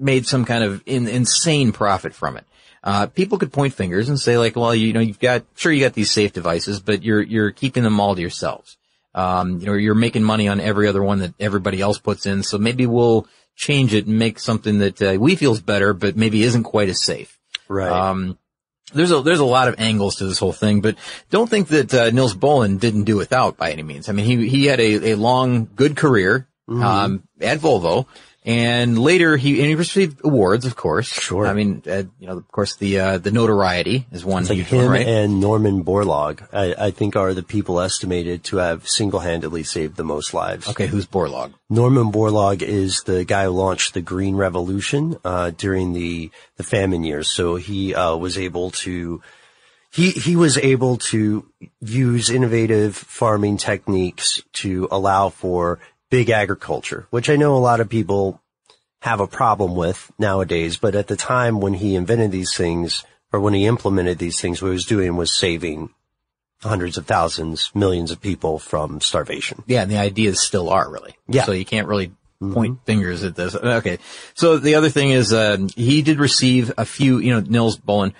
[0.00, 2.44] made some kind of in, insane profit from it.
[2.82, 5.84] Uh, people could point fingers and say like, well, you know, you've got, sure, you
[5.84, 8.78] got these safe devices, but you're, you're keeping them all to yourselves.
[9.14, 12.42] Um, you know, you're making money on every other one that everybody else puts in.
[12.42, 13.26] So maybe we'll
[13.56, 17.04] change it and make something that uh, we feels better, but maybe isn't quite as
[17.04, 17.38] safe.
[17.68, 17.90] Right.
[17.90, 18.38] Um,
[18.92, 20.96] there's a there's a lot of angles to this whole thing, but
[21.30, 24.08] don't think that uh, Nils Bohlin didn't do without by any means.
[24.08, 26.82] I mean, he he had a, a long good career mm-hmm.
[26.82, 28.06] um, at Volvo,
[28.50, 31.06] and later he, and he received awards, of course.
[31.06, 31.46] Sure.
[31.46, 34.42] I mean, uh, you know, of course, the, uh, the notoriety is one.
[34.42, 35.06] It's like him one, right?
[35.06, 40.02] and Norman Borlaug, I, I, think are the people estimated to have single-handedly saved the
[40.02, 40.66] most lives.
[40.68, 41.54] Okay, who's Borlaug?
[41.68, 47.04] Norman Borlaug is the guy who launched the Green Revolution, uh, during the, the famine
[47.04, 47.30] years.
[47.30, 49.22] So he, uh, was able to,
[49.92, 51.46] he, he was able to
[51.80, 55.78] use innovative farming techniques to allow for
[56.10, 58.40] big agriculture, which I know a lot of people
[59.02, 60.76] have a problem with nowadays.
[60.76, 64.60] But at the time when he invented these things or when he implemented these things,
[64.60, 65.90] what he was doing was saving
[66.62, 69.62] hundreds of thousands, millions of people from starvation.
[69.66, 69.82] Yeah.
[69.82, 71.16] And the ideas still are really.
[71.26, 71.44] Yeah.
[71.44, 72.84] So you can't really point mm-hmm.
[72.84, 73.54] fingers at this.
[73.54, 73.98] Okay.
[74.34, 78.12] So the other thing is, uh, he did receive a few, you know, Nils Bohlin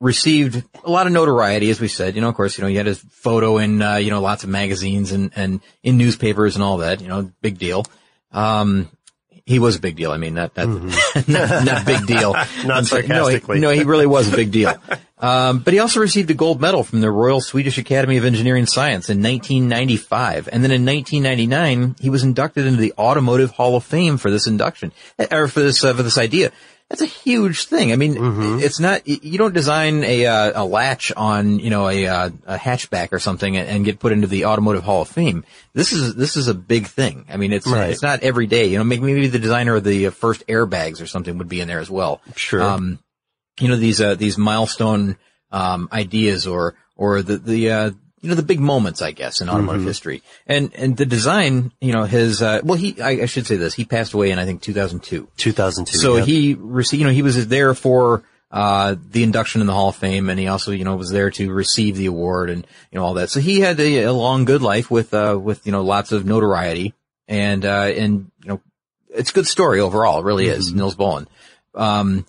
[0.00, 2.14] received a lot of notoriety, as we said.
[2.14, 4.44] You know, of course, you know, he had his photo in, uh, you know, lots
[4.44, 7.84] of magazines and, and in newspapers and all that, you know, big deal.
[8.32, 8.90] Um,
[9.50, 10.12] he was a big deal.
[10.12, 11.32] I mean, not not mm-hmm.
[11.32, 12.32] not, not, big deal.
[12.64, 13.60] not sarcastically.
[13.60, 14.74] No he, no, he really was a big deal.
[15.22, 18.64] Um, but he also received a gold medal from the Royal Swedish Academy of Engineering
[18.64, 23.84] Science in 1995, and then in 1999 he was inducted into the Automotive Hall of
[23.84, 24.92] Fame for this induction
[25.30, 26.52] or for this uh, for this idea.
[26.90, 27.92] That's a huge thing.
[27.92, 28.58] I mean, mm-hmm.
[28.58, 32.56] it's not, you don't design a, uh, a latch on, you know, a, uh, a
[32.56, 35.44] hatchback or something and, and, get put into the automotive hall of fame.
[35.72, 37.26] This is, this is a big thing.
[37.28, 37.90] I mean, it's, right.
[37.90, 41.06] it's not every day, you know, maybe, maybe the designer of the first airbags or
[41.06, 42.20] something would be in there as well.
[42.34, 42.60] Sure.
[42.60, 42.98] Um,
[43.60, 45.16] you know, these, uh, these milestone,
[45.52, 47.90] um, ideas or, or the, the, uh,
[48.20, 49.88] you know, the big moments, I guess, in automotive mm-hmm.
[49.88, 50.22] history.
[50.46, 53.72] And, and the design, you know, his, uh, well, he, I, I, should say this,
[53.74, 55.28] he passed away in, I think, 2002.
[55.36, 55.98] 2002.
[55.98, 56.26] So yep.
[56.26, 59.96] he received, you know, he was there for, uh, the induction in the Hall of
[59.96, 63.04] Fame and he also, you know, was there to receive the award and, you know,
[63.04, 63.30] all that.
[63.30, 66.26] So he had a, a long, good life with, uh, with, you know, lots of
[66.26, 66.94] notoriety
[67.26, 68.60] and, uh, and, you know,
[69.08, 70.20] it's a good story overall.
[70.20, 70.68] It really is.
[70.68, 70.78] Mm-hmm.
[70.78, 71.26] Nils Bohlin.
[71.74, 72.26] Um,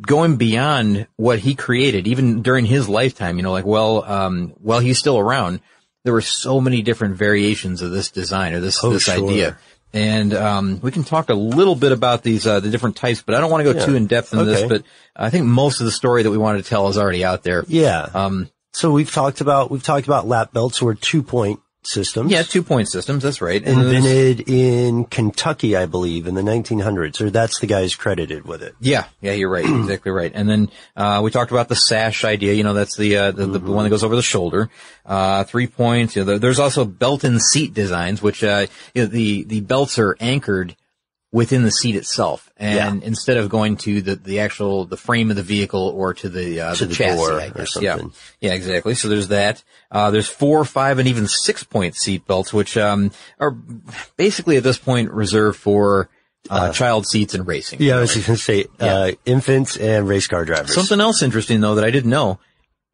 [0.00, 4.80] going beyond what he created, even during his lifetime, you know, like, well, um, while
[4.80, 5.60] he's still around,
[6.04, 9.14] there were so many different variations of this design or this, oh, this sure.
[9.14, 9.58] idea.
[9.92, 13.34] And, um, we can talk a little bit about these, uh, the different types, but
[13.34, 13.86] I don't want to go yeah.
[13.86, 14.50] too in depth in okay.
[14.50, 14.82] this, but
[15.16, 17.64] I think most of the story that we wanted to tell is already out there.
[17.66, 18.08] Yeah.
[18.14, 22.30] Um, so we've talked about, we've talked about lap belts or two point systems.
[22.30, 23.22] Yeah, two point systems.
[23.22, 23.62] That's right.
[23.62, 28.62] And Invented in Kentucky, I believe, in the 1900s, or that's the guys credited with
[28.62, 28.74] it.
[28.80, 30.32] Yeah, yeah, you're right, exactly right.
[30.34, 32.54] And then uh, we talked about the sash idea.
[32.54, 33.66] You know, that's the uh, the, mm-hmm.
[33.66, 34.70] the, one that goes over the shoulder.
[35.06, 36.16] Uh, three points.
[36.16, 40.16] You know, there's also belt-in seat designs, which uh, you know, the the belts are
[40.20, 40.76] anchored
[41.30, 43.06] within the seat itself, and yeah.
[43.06, 46.60] instead of going to the the actual the frame of the vehicle or to the
[46.60, 47.80] uh, to the, the chassis, I guess.
[47.80, 47.98] Yeah,
[48.40, 48.94] yeah, exactly.
[48.94, 49.62] So there's that.
[49.90, 53.50] Uh, there's four, five, and even six point seat belts, which um, are
[54.16, 56.08] basically at this point reserved for.
[56.50, 57.82] Uh, uh child seats and racing.
[57.82, 58.86] Yeah, I was going to say, yeah.
[58.86, 60.72] Uh, infants and race car drivers.
[60.72, 62.38] Something else interesting though that I didn't know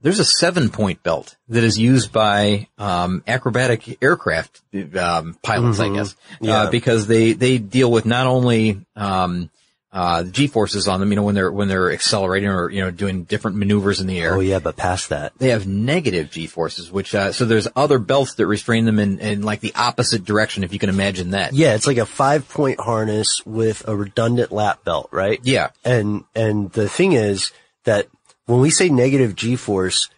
[0.04, 4.60] there's a seven point belt that is used by um, acrobatic aircraft
[4.96, 5.94] um, pilots, mm-hmm.
[5.94, 6.60] I guess, uh, yeah.
[6.60, 9.50] uh, because they they deal with not only um,
[9.94, 12.90] uh, G forces on them, you know, when they're when they're accelerating or you know
[12.90, 14.34] doing different maneuvers in the air.
[14.34, 17.98] Oh yeah, but past that, they have negative G forces, which uh, so there's other
[17.98, 21.54] belts that restrain them in, in like the opposite direction, if you can imagine that.
[21.54, 25.40] Yeah, it's like a five point harness with a redundant lap belt, right?
[25.44, 27.52] Yeah, and and the thing is
[27.84, 28.08] that
[28.46, 30.10] when we say negative G-force,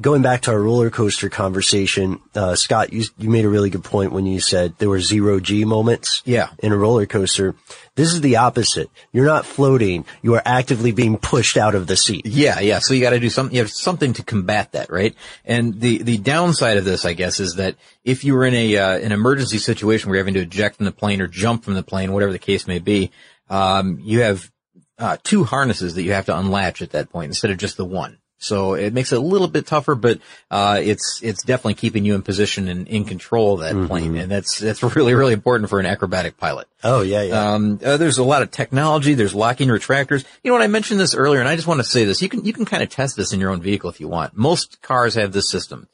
[0.00, 3.84] going back to our roller coaster conversation, uh, Scott, you, you made a really good
[3.84, 6.22] point when you said there were zero G moments.
[6.24, 6.48] Yeah.
[6.58, 7.54] In a roller coaster.
[7.94, 8.90] This is the opposite.
[9.12, 10.04] You're not floating.
[10.20, 12.26] You are actively being pushed out of the seat.
[12.26, 12.80] Yeah, yeah.
[12.80, 13.54] So you got to do something.
[13.54, 15.14] You have something to combat that, right?
[15.44, 18.76] And the the downside of this, I guess, is that if you were in a
[18.76, 21.74] uh, an emergency situation where you're having to eject from the plane or jump from
[21.74, 23.12] the plane, whatever the case may be,
[23.48, 24.50] um, you have
[24.98, 27.84] uh, two harnesses that you have to unlatch at that point instead of just the
[27.84, 28.18] one.
[28.38, 30.18] So it makes it a little bit tougher, but
[30.50, 33.86] uh, it's it's definitely keeping you in position and in control of that mm-hmm.
[33.86, 36.68] plane, and that's that's really really important for an acrobatic pilot.
[36.82, 37.54] Oh yeah, yeah.
[37.54, 39.14] Um, uh, there's a lot of technology.
[39.14, 40.24] There's locking retractors.
[40.42, 40.62] You know what?
[40.62, 42.20] I mentioned this earlier, and I just want to say this.
[42.20, 44.36] You can you can kind of test this in your own vehicle if you want.
[44.36, 45.88] Most cars have this system.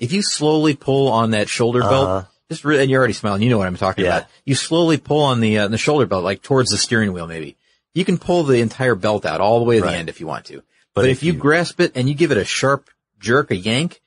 [0.00, 2.26] If you slowly pull on that shoulder belt, uh-huh.
[2.48, 4.16] just re- and you're already smiling, you know what I'm talking yeah.
[4.16, 4.30] about.
[4.44, 7.56] You slowly pull on the uh, the shoulder belt, like towards the steering wheel, maybe
[7.94, 9.92] you can pull the entire belt out all the way to right.
[9.92, 10.56] the end if you want to.
[10.94, 13.50] But, but if, if you, you, grasp it and you give it a sharp jerk,
[13.50, 14.00] a yank,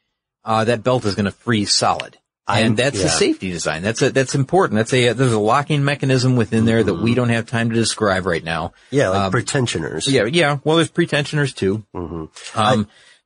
[0.44, 2.18] uh, that belt is going to freeze solid.
[2.48, 3.08] I'm, and that's yeah.
[3.08, 3.82] a safety design.
[3.82, 4.78] That's a, that's important.
[4.78, 6.88] That's a, there's a locking mechanism within there mm-hmm.
[6.88, 7.16] that we mm-hmm.
[7.16, 8.74] don't have time to describe right now.
[8.92, 10.08] Yeah, like um, pretensioners.
[10.08, 10.60] Yeah, yeah.
[10.64, 11.84] Well, there's pretensioners too.
[11.96, 12.16] Mm-hmm.
[12.16, 12.86] Um, I,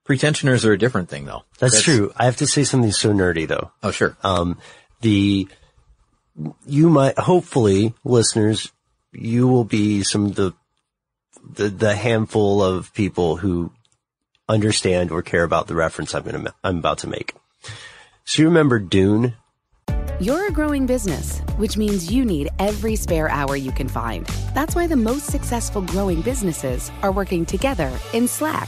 [0.10, 1.44] pretensioners are a different thing though.
[1.60, 2.14] That's, that's, true.
[2.16, 3.72] I have to say something so nerdy though.
[3.84, 4.16] Oh, sure.
[4.24, 4.58] Um,
[5.02, 5.50] the,
[6.66, 8.72] you might, hopefully, listeners,
[9.12, 10.54] you will be some of the,
[11.44, 13.72] the, the handful of people who
[14.48, 17.34] understand or care about the reference I'm going to, I'm about to make.
[18.26, 19.36] So you remember Dune?
[20.20, 24.26] You're a growing business, which means you need every spare hour you can find.
[24.54, 28.68] That's why the most successful growing businesses are working together in Slack.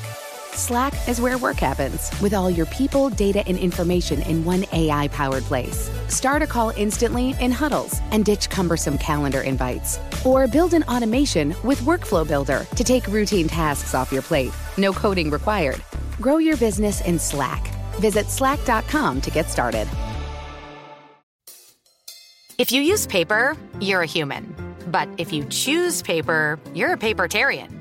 [0.53, 5.07] Slack is where work happens, with all your people, data, and information in one AI
[5.07, 5.89] powered place.
[6.07, 9.97] Start a call instantly in huddles and ditch cumbersome calendar invites.
[10.25, 14.51] Or build an automation with Workflow Builder to take routine tasks off your plate.
[14.77, 15.81] No coding required.
[16.19, 17.65] Grow your business in Slack.
[17.95, 19.87] Visit slack.com to get started.
[22.57, 24.53] If you use paper, you're a human.
[24.87, 27.80] But if you choose paper, you're a papertarian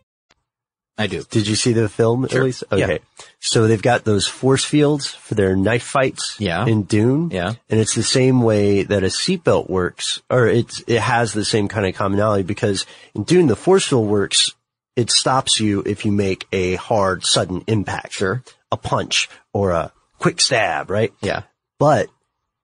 [0.97, 1.23] I do.
[1.29, 2.41] Did you see the film sure.
[2.41, 2.63] at least?
[2.71, 2.93] Okay.
[2.93, 3.25] Yeah.
[3.39, 6.65] So they've got those force fields for their knife fights yeah.
[6.65, 7.31] in Dune.
[7.31, 7.53] Yeah.
[7.69, 11.67] And it's the same way that a seatbelt works, or it's, it has the same
[11.67, 12.85] kind of commonality because
[13.15, 14.53] in Dune, the force field works,
[14.95, 18.13] it stops you if you make a hard, sudden impact.
[18.13, 18.43] Sure.
[18.71, 21.13] A punch or a quick stab, right?
[21.21, 21.43] Yeah.
[21.79, 22.09] But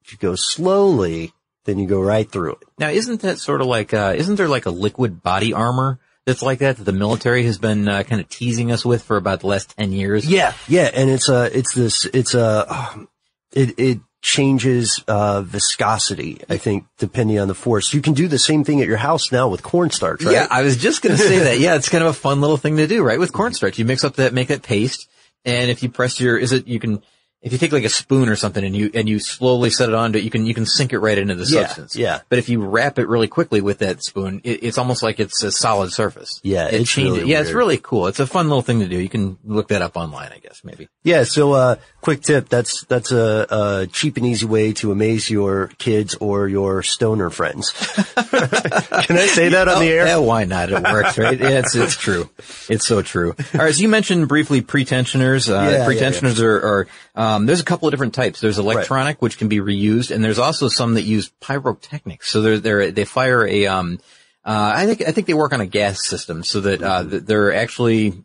[0.03, 1.33] if you go slowly,
[1.65, 2.67] then you go right through it.
[2.77, 6.41] Now, isn't that sort of like, uh, isn't there like a liquid body armor that's
[6.41, 9.39] like that that the military has been uh, kind of teasing us with for about
[9.39, 10.29] the last 10 years.
[10.29, 13.07] Yeah, yeah, and it's a it's this it's a um,
[13.53, 17.93] it it changes uh, viscosity, I think, depending on the force.
[17.93, 20.33] You can do the same thing at your house now with cornstarch, right?
[20.33, 21.59] Yeah, I was just going to say that.
[21.59, 23.19] Yeah, it's kind of a fun little thing to do, right?
[23.19, 25.07] With cornstarch, you mix up that, make that paste,
[25.45, 27.01] and if you press your, is it, you can
[27.41, 29.95] if you take like a spoon or something and you and you slowly set it
[29.95, 31.95] onto it, you can you can sink it right into the yeah, substance.
[31.95, 32.21] Yeah.
[32.29, 35.43] But if you wrap it really quickly with that spoon, it, it's almost like it's
[35.43, 36.39] a solid surface.
[36.43, 37.19] Yeah, it it's changes.
[37.19, 38.07] Really yeah, it's really cool.
[38.07, 38.97] It's a fun little thing to do.
[38.97, 40.89] You can look that up online, I guess maybe.
[41.07, 41.23] Yeah.
[41.23, 42.49] So, uh, quick tip.
[42.49, 47.29] That's that's a, a cheap and easy way to amaze your kids or your stoner
[47.29, 47.71] friends.
[47.71, 50.05] can I say that on the air?
[50.05, 50.69] Yeah, why not?
[50.69, 51.39] It works, right?
[51.39, 52.29] yeah, it's it's true.
[52.69, 53.35] It's so true.
[53.53, 53.73] All right.
[53.73, 55.49] So you mentioned briefly pretensioners.
[55.49, 56.49] Uh, yeah, pretensioners yeah, yeah.
[56.49, 56.87] are, are
[57.17, 58.39] um, there's a couple of different types.
[58.41, 59.21] There's electronic, right.
[59.21, 62.29] which can be reused, and there's also some that use pyrotechnics.
[62.29, 63.99] So they're, they're, they fire a, um,
[64.45, 67.53] uh, I think, I think they work on a gas system so that, uh, they're
[67.53, 68.23] actually,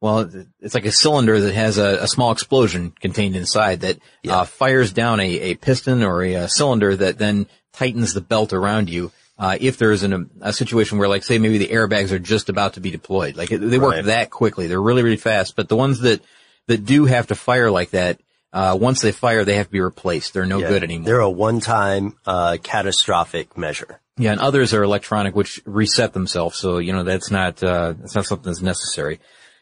[0.00, 0.30] well,
[0.60, 4.38] it's like a cylinder that has a, a small explosion contained inside that, yeah.
[4.38, 8.52] uh, fires down a, a piston or a, a, cylinder that then tightens the belt
[8.52, 9.10] around you.
[9.38, 12.74] Uh, if there's an, a situation where, like, say, maybe the airbags are just about
[12.74, 14.04] to be deployed, like they work right.
[14.06, 14.66] that quickly.
[14.66, 15.54] They're really, really fast.
[15.54, 16.20] But the ones that
[16.66, 18.20] that do have to fire like that,
[18.52, 20.34] uh, once they fire, they have to be replaced.
[20.34, 21.06] They're no yeah, good anymore.
[21.06, 24.00] They're a one-time, uh, catastrophic measure.
[24.16, 26.58] Yeah, and others are electronic, which reset themselves.
[26.58, 29.20] So, you know, that's not, uh, that's not something that's necessary.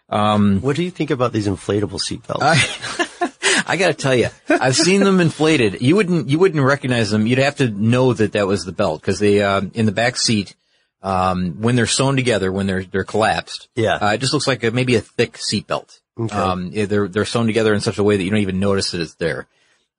[0.08, 2.38] Um, what do you think about these inflatable seatbelts?
[2.40, 5.80] I, I gotta tell you, I've seen them inflated.
[5.80, 7.26] You wouldn't, you wouldn't recognize them.
[7.26, 10.16] You'd have to know that that was the belt because they, uh, in the back
[10.16, 10.54] seat,
[11.02, 13.68] um, when they're sewn together, when they're, they're collapsed.
[13.74, 13.96] Yeah.
[13.96, 16.00] Uh, it just looks like a, maybe a thick seatbelt.
[16.18, 16.34] Okay.
[16.34, 19.00] Um, they're, they're sewn together in such a way that you don't even notice that
[19.00, 19.46] it's there.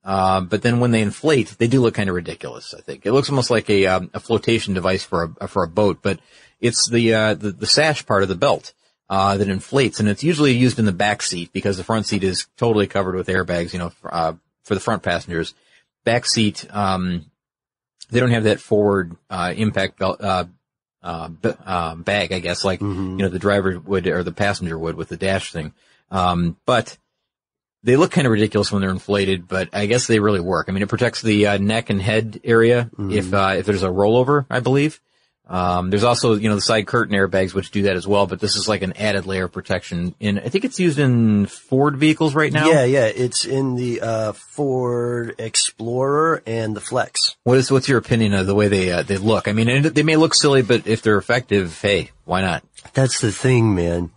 [0.04, 3.04] Uh, but then when they inflate, they do look kind of ridiculous, I think.
[3.04, 6.18] It looks almost like a, um, a flotation device for a, for a boat, but
[6.60, 8.72] it's the, uh, the, the sash part of the belt,
[9.10, 12.22] uh, that inflates and it's usually used in the back seat because the front seat
[12.22, 14.34] is totally covered with airbags, you know, for, uh,
[14.64, 15.54] for the front passengers.
[16.04, 17.26] Back seat, um,
[18.10, 20.44] they don't have that forward, uh, impact belt, uh,
[21.02, 23.18] uh, b- uh, bag, I guess, like, mm-hmm.
[23.18, 25.72] you know, the driver would or the passenger would with the dash thing.
[26.10, 26.96] Um, but
[27.82, 30.66] they look kind of ridiculous when they're inflated, but I guess they really work.
[30.68, 33.12] I mean, it protects the uh, neck and head area mm-hmm.
[33.12, 35.00] if uh, if there's a rollover, I believe.
[35.48, 38.38] Um, there's also you know the side curtain airbags which do that as well, but
[38.38, 40.14] this is like an added layer of protection.
[40.20, 42.68] In I think it's used in Ford vehicles right now.
[42.68, 47.36] Yeah, yeah, it's in the uh, Ford Explorer and the Flex.
[47.44, 49.48] What is what's your opinion of the way they uh, they look?
[49.48, 52.62] I mean, they may look silly, but if they're effective, hey, why not?
[52.92, 54.10] That's the thing, man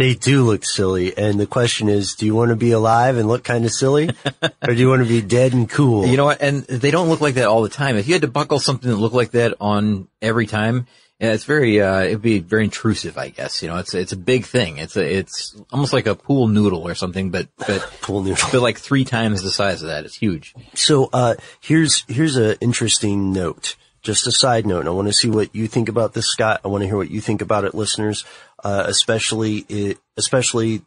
[0.00, 1.14] They do look silly.
[1.14, 4.08] And the question is, do you want to be alive and look kind of silly?
[4.42, 6.06] or do you want to be dead and cool?
[6.06, 6.40] You know what?
[6.40, 7.98] And they don't look like that all the time.
[7.98, 10.86] If you had to buckle something that looked like that on every time,
[11.18, 13.62] yeah, it's very, uh, it'd be very intrusive, I guess.
[13.62, 14.78] You know, it's, it's a big thing.
[14.78, 18.48] It's a, it's almost like a pool noodle or something, but, but, Pool noodle.
[18.50, 20.06] but like three times the size of that.
[20.06, 20.54] It's huge.
[20.72, 23.76] So, uh, here's, here's an interesting note.
[24.00, 24.86] Just a side note.
[24.86, 26.62] I want to see what you think about this, Scott.
[26.64, 28.24] I want to hear what you think about it, listeners,
[28.64, 30.82] uh, especially, it, especially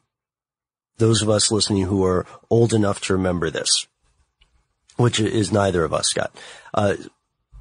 [0.98, 3.88] those of us listening who are old enough to remember this,
[4.98, 6.36] which is neither of us, Scott.
[6.74, 6.96] Uh,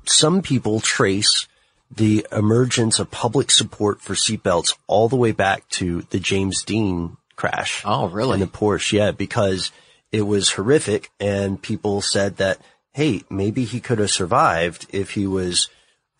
[0.04, 1.46] some people trace
[1.94, 7.16] the emergence of public support for seatbelts all the way back to the James Dean
[7.36, 7.82] crash.
[7.84, 8.34] Oh, really?
[8.34, 9.70] In the Porsche, yeah, because
[10.10, 12.58] it was horrific and people said that,
[12.92, 15.68] hey, maybe he could have survived if he was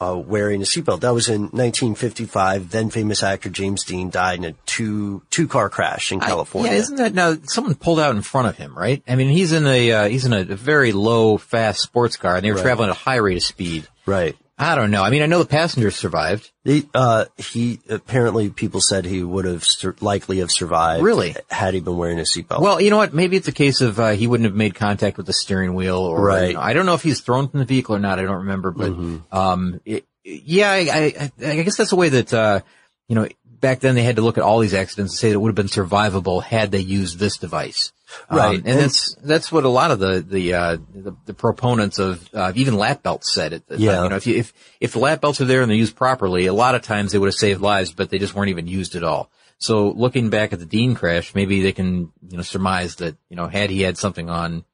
[0.03, 1.00] uh, wearing a seatbelt.
[1.00, 2.70] That was in 1955.
[2.70, 6.70] Then famous actor James Dean died in a two two car crash in California.
[6.70, 9.03] I, yeah, isn't that now someone pulled out in front of him, right?
[9.07, 12.44] I mean, he's in a, uh, he's in a very low, fast sports car and
[12.44, 12.62] they were Right.
[12.62, 13.86] traveling at a high rate of speed.
[14.07, 14.36] right.
[14.63, 15.03] I don't know.
[15.03, 16.51] I mean, I know the passengers survived.
[16.65, 21.03] He, uh, he apparently people said he would have sur- likely have survived.
[21.03, 21.35] Really?
[21.51, 22.61] Had he been wearing a seatbelt.
[22.61, 23.13] Well, you know what?
[23.13, 25.97] Maybe it's a case of uh, he wouldn't have made contact with the steering wheel,
[25.99, 26.49] or Right.
[26.51, 28.19] you know, I don't know if he's thrown from the vehicle or not.
[28.19, 29.37] I don't remember, but Mm-hmm.
[29.37, 30.79] um, it, yeah, I,
[31.19, 32.61] I, I guess that's the way that uh,
[33.09, 33.27] you know
[33.63, 35.49] back then they had to look at all these accidents and say that it would
[35.49, 37.93] have been survivable had they used this device.
[38.29, 38.59] Um, Right.
[38.59, 42.29] and, And- that's that's what a lot of the the uh, the, the proponents of
[42.35, 43.53] uh, even lap belts said.
[43.53, 43.63] Time.
[43.81, 44.03] Yeah.
[44.03, 46.45] you know, if you, if if the lap belts are there and they're used properly,
[46.47, 48.95] a lot of times they would have saved lives, but they just weren't even used
[48.97, 49.31] at all.
[49.57, 53.37] So looking back at the Dean crash, maybe they can you know surmise that you
[53.37, 54.65] know had he had something on,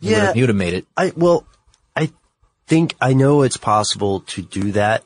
[0.00, 0.24] he would Yeah.
[0.26, 0.86] have, he would have made it.
[0.96, 1.44] I well,
[1.94, 2.10] I
[2.66, 5.04] think I know it's possible to do that.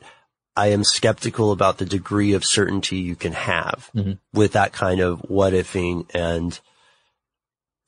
[0.55, 4.13] I am skeptical about the degree of certainty you can have Mm-hmm.
[4.33, 6.59] with that kind of what ifing, and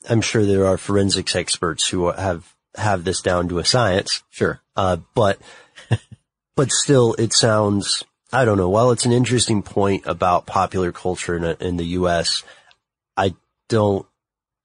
[0.09, 4.23] I'm sure there are forensics experts who have have this down to a science.
[4.29, 4.61] Sure.
[4.75, 5.39] Uh, but,
[6.55, 11.35] but still, it sounds, I don't know, while it's an interesting point about popular culture
[11.35, 12.43] in, in the U.S.,
[13.15, 13.35] I
[13.69, 14.07] don't,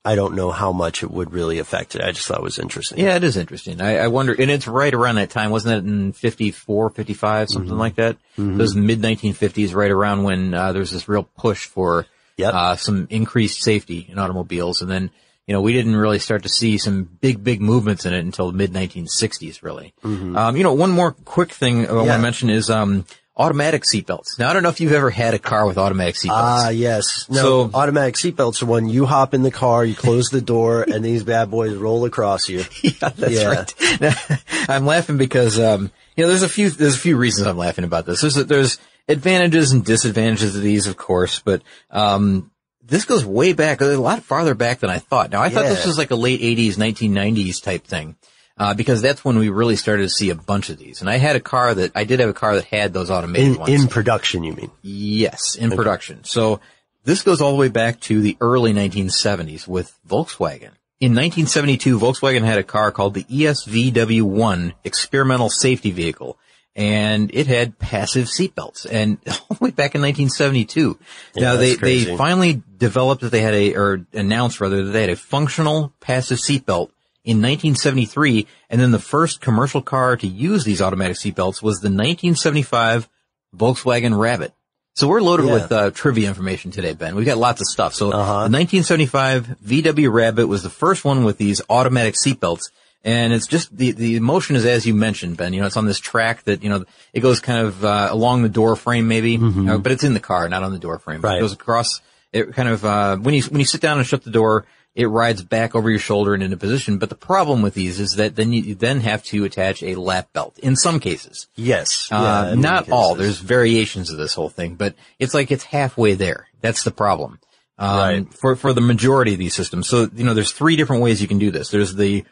[0.05, 2.03] I don't know how much it would really affect it.
[2.03, 2.99] I just thought it was interesting.
[2.99, 3.81] Yeah, it is interesting.
[3.81, 7.71] I, I wonder, and it's right around that time, wasn't it in 54, 55, something
[7.71, 7.79] Mm-hmm.
[7.79, 8.17] like that?
[8.37, 12.55] Those mid 1950s, right around when uh, there was this real push for Yep.
[12.55, 15.11] uh, some increased safety in automobiles, and then
[15.49, 18.47] you know we didn't really start to see some big, big movements in it until
[18.53, 19.93] the mid 1960s, really.
[20.05, 22.17] Um, you know, one more quick thing I want Mm-hmm.
[22.17, 23.05] To mention is um,
[23.39, 24.39] automatic seatbelts.
[24.39, 26.30] Now, I don't know if you've ever had a car with automatic seatbelts.
[26.32, 27.26] Ah, yes.
[27.30, 30.82] No, So- automatic seatbelts are when you hop in the car, you close the door,
[30.89, 32.64] and these bad boys roll across you.
[32.82, 33.47] Yeah, that's Yeah.
[33.49, 33.74] right.
[34.01, 34.14] Now,
[34.68, 37.84] I'm laughing because, um, you know, there's a few, there's a few reasons I'm laughing
[37.84, 38.20] about this.
[38.22, 38.78] There's, there's
[39.09, 42.51] advantages and disadvantages of these, of course, but, um,
[42.84, 45.30] this goes way back, a lot farther back than I thought.
[45.30, 48.16] Now, I thought this was like a late 80s, 1990s type thing.
[48.59, 51.01] Uh, because that's when we really started to see a bunch of these.
[51.01, 53.53] And I had a car that, I did have a car that had those automated
[53.53, 53.71] In, ones.
[53.73, 54.71] in production, you mean?
[54.83, 56.25] Yes, in production.
[56.25, 56.61] So
[57.05, 60.73] this goes all the way back to the early 1970s with Volkswagen.
[61.01, 66.37] In 1972, Volkswagen had a car called the E ESVW1 Experimental Safety Vehicle,
[66.75, 68.85] and it had passive seatbelts.
[68.91, 70.99] And all the way back in 1972.
[71.37, 72.07] now they crazy.
[72.07, 75.93] they finally developed that they had a or announced rather that they had a functional
[76.01, 76.91] passive seatbelt
[77.29, 81.91] in 1973, and then the first commercial car to use these automatic seatbelts was the
[81.91, 83.09] 1975
[83.57, 84.53] Volkswagen Rabbit.
[84.95, 85.53] So we're loaded Yeah.
[85.53, 87.14] with uh, trivia information today, Ben.
[87.14, 87.95] We've got lots of stuff.
[87.95, 88.49] So Uh-huh.
[88.49, 92.70] the 1975 VW Rabbit was the first one with these automatic seatbelts.
[93.05, 95.53] And it's just the, the motion is as you mentioned, Ben.
[95.53, 98.43] You know, it's on this track that, you know, it goes kind of, uh, along
[98.43, 101.18] the door frame maybe, uh, but it's in the car, not on the door frame.
[101.18, 101.26] Mm-hmm.
[101.26, 101.39] Right.
[101.39, 102.01] It goes across,
[102.33, 104.66] it kind of, uh, when you, when you sit down and shut the door,
[104.99, 106.99] it rides back over your shoulder and into position.
[106.99, 110.33] But the problem with these is that then you, then have to attach a lap
[110.33, 111.47] belt in some cases.
[111.55, 112.09] Yes.
[112.11, 113.15] Uh, Yeah, not all.
[113.15, 116.49] There's variations of this whole thing, but it's like it's halfway there.
[116.63, 117.39] That's the problem.
[117.79, 118.35] Um, Right.
[118.35, 119.89] For, for the majority of these systems.
[119.89, 121.69] So, you know, there's three different ways you can do this.
[121.69, 122.25] There's the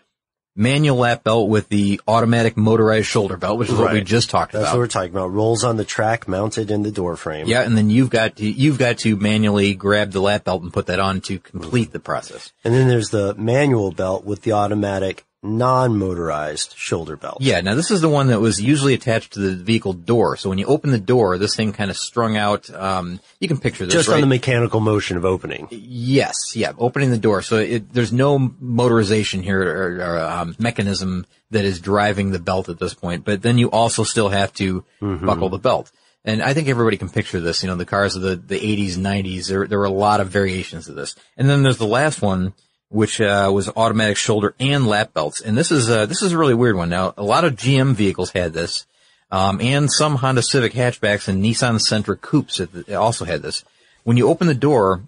[0.56, 4.52] manual lap belt with the automatic motorized shoulder belt, which is what we just talked
[4.52, 4.64] That's about.
[4.64, 5.32] That's what we're talking about.
[5.32, 7.46] Rolls on the track mounted in the door frame.
[7.46, 10.72] yeah, and then you've got to, you've got to manually grab the lap belt and
[10.72, 12.52] put that on to complete the process.
[12.64, 17.38] And then there's the manual belt with the automatic non-motorized shoulder belt.
[17.40, 20.36] Yeah, now this is the one that was usually attached to the vehicle door.
[20.36, 23.58] So when you open the door, this thing kind of strung out, um, you can
[23.58, 24.16] picture this, Just right?
[24.16, 25.68] on the mechanical motion of opening.
[25.70, 27.42] Yes, yeah, opening the door.
[27.42, 32.68] So it, there's no motorization here or, or um, mechanism that is driving the belt
[32.68, 33.24] at this point.
[33.24, 35.90] But then you also still have to buckle the belt.
[36.24, 38.96] And I think everybody can picture this, you know, the cars of the, the 80s,
[38.96, 41.14] 90s, there, there were a lot of variations of this.
[41.36, 42.52] And then there's the last one,
[42.88, 45.40] which, uh, was automatic shoulder and lap belts.
[45.40, 46.88] And this is, uh, this is a really weird one.
[46.88, 48.86] Now, a lot of GM vehicles had this,
[49.30, 52.60] um, and some Honda Civic hatchbacks and Nissan Sentra coupes
[52.90, 53.64] also had this.
[54.04, 55.02] When you open the door,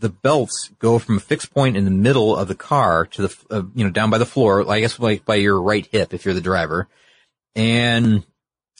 [0.00, 3.36] the belts go from a fixed point in the middle of the car to the,
[3.50, 6.24] uh, you know, down by the floor, I guess like by your right hip if
[6.24, 6.88] you're the driver.
[7.54, 8.24] And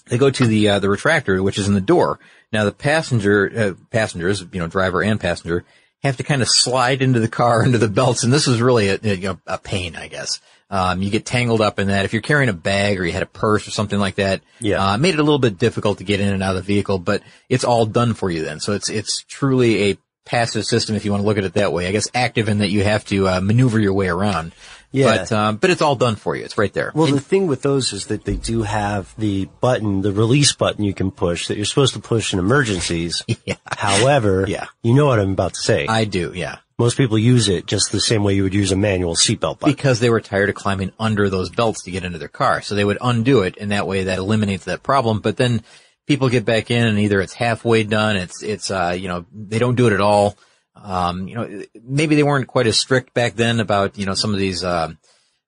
[0.06, 2.18] they go to the, uh, the retractor, which is in the door.
[2.52, 5.64] Now the passenger, uh, passengers, you know, driver and passenger
[6.02, 8.24] have to kind of slide into the car, into the belts.
[8.24, 10.40] And this is really a, a, a pain, I guess.
[10.70, 12.04] Um, you get tangled up in that.
[12.04, 14.92] If you're carrying a bag or you had a purse or something like that, yeah,
[14.92, 16.98] uh, made it a little bit difficult to get in and out of the vehicle,
[16.98, 18.60] but it's all done for you then.
[18.60, 21.72] So it's, it's truly a passive system if you want to look at it that
[21.72, 21.86] way.
[21.86, 24.52] I guess active in that you have to, uh, maneuver your way around.
[24.90, 25.18] Yeah.
[25.18, 26.44] But, um, but it's all done for you.
[26.44, 26.92] It's right there.
[26.94, 30.54] Well, and, the thing with those is that they do have the button, the release
[30.54, 33.24] button you can push that you're supposed to push in emergencies.
[33.44, 33.54] Yeah.
[33.66, 34.66] However, yeah.
[34.82, 35.86] you know what I'm about to say.
[35.86, 36.58] I do, yeah.
[36.78, 39.74] Most people use it just the same way you would use a manual seatbelt button.
[39.74, 42.60] Because they were tired of climbing under those belts to get into their car.
[42.60, 45.20] So they would undo it and that way that eliminates that problem.
[45.20, 45.62] But then
[46.06, 49.58] people get back in and either it's halfway done, it's, it's, uh, you know, they
[49.58, 50.36] don't do it at all.
[50.82, 54.32] Um, you know, maybe they weren't quite as strict back then about, you know, some
[54.32, 54.92] of these, uh,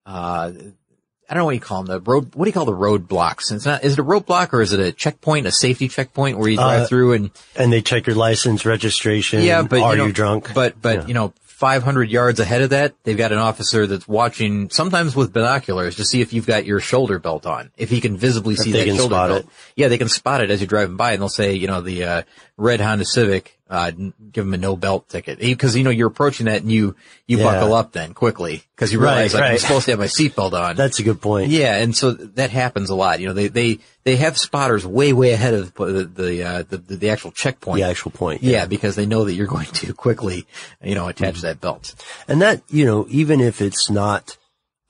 [0.07, 2.73] uh, I don't know what you call them, the road, what do you call the
[2.73, 3.53] roadblocks?
[3.53, 6.49] It's not, is it a roadblock or is it a checkpoint, a safety checkpoint where
[6.49, 9.43] you drive Uh, through and, and they check your license, registration.
[9.43, 10.53] yeah, but, are you, know, you drunk?
[10.53, 11.07] But, but, Yeah.
[11.07, 15.31] you know, 500 yards ahead of that, they've got an officer that's watching, sometimes with
[15.33, 17.71] binoculars, to see if you've got your shoulder belt on.
[17.77, 19.45] If he can visibly see they that can shoulder spot belt.
[19.45, 19.49] it.
[19.77, 22.03] Yeah, they can spot it as you're driving by and they'll say, you know, the,
[22.05, 22.23] uh,
[22.57, 25.39] red Honda Civic, uh, give them a no belt ticket.
[25.39, 26.97] Because, you know, you're approaching that and you,
[27.27, 27.45] you Yeah.
[27.45, 28.65] buckle up then quickly.
[28.77, 30.75] Cause you Right, realize like, I'm supposed to have my seatbelt on.
[30.75, 31.51] That's a good point.
[31.51, 33.21] Yeah, and so that happens a lot.
[33.21, 36.79] You know, they they they have spotters way way ahead of the the uh, the,
[36.79, 37.77] the actual checkpoint.
[37.77, 38.43] The actual point.
[38.43, 40.47] Yeah, because they know that you're going to quickly,
[40.83, 41.43] you know, attach Mm-hmm.
[41.47, 41.95] that belt.
[42.27, 44.37] And that, you know, even if it's not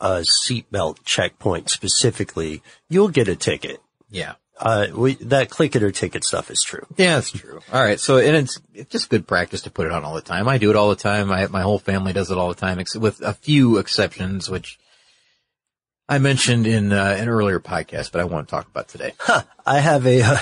[0.01, 3.81] a seatbelt checkpoint specifically, you'll get a ticket.
[4.09, 4.35] Yeah.
[4.61, 6.87] Uh, we, that click it or ticket stuff is true.
[6.97, 7.61] Yeah, that's true.
[7.73, 10.21] All right, so and it's it's just good practice to put it on all the
[10.21, 10.49] time.
[10.49, 11.33] I do it all the time.
[11.33, 14.79] I my whole family does it all the time, ex- with a few exceptions, which
[16.11, 19.13] I mentioned in uh, an earlier podcast, but I won't talk about today.
[19.65, 20.39] I have a, uh,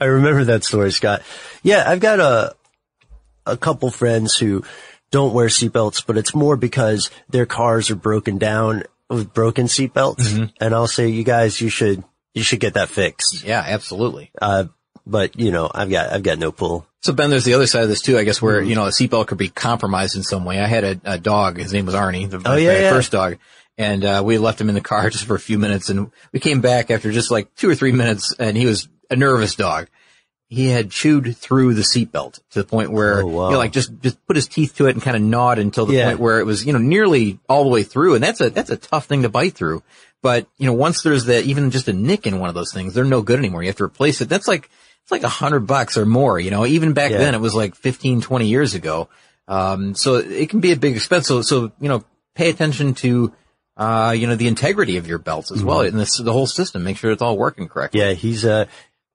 [0.00, 1.20] I remember that story, Scott.
[1.62, 2.56] Yeah, I've got a,
[3.44, 4.64] a couple friends who
[5.10, 10.20] don't wear seatbelts, but it's more because their cars are broken down with broken seatbelts.
[10.20, 10.44] Mm-hmm.
[10.62, 12.02] And I'll say, you guys, you should,
[12.34, 13.44] you should get that fixed.
[13.44, 14.30] Yeah, absolutely.
[14.40, 14.64] Uh,
[15.06, 16.86] but you know, I've got, I've got no pull.
[17.00, 18.68] So Ben, there's the other side of this too, I guess, where, Mm-hmm.
[18.70, 20.60] you know, a seatbelt could be compromised in some way.
[20.60, 22.90] I had a, a dog, his name was Arnie, the Oh, yeah, yeah.
[22.90, 23.38] first dog.
[23.76, 26.38] And, uh, we left him in the car just for a few minutes and we
[26.40, 29.88] came back after just like two or three minutes and he was a nervous dog.
[30.52, 33.46] He had chewed through the seatbelt to the point where, Oh, wow.
[33.46, 35.86] you know, like just, just put his teeth to it and kind of gnawed until
[35.86, 36.08] the Yeah.
[36.08, 38.14] point where it was, you know, nearly all the way through.
[38.16, 39.82] And that's a, that's a tough thing to bite through.
[40.20, 42.92] But, you know, once there's that, even just a nick in one of those things,
[42.94, 43.62] they're no good anymore.
[43.62, 44.28] You have to replace it.
[44.28, 44.68] That's like,
[45.02, 47.18] it's like a hundred bucks or more, you know, even back Yeah.
[47.18, 49.08] then it was like 15, 20 years ago.
[49.48, 51.26] Um, so it can be a big expense.
[51.26, 53.32] So, so, you know, pay attention to,
[53.76, 56.84] uh, you know, the integrity of your belts as well and this, the whole system.
[56.84, 58.00] Make sure it's all working correctly.
[58.00, 58.08] Mm-hmm.
[58.10, 58.66] Yeah, he's, uh,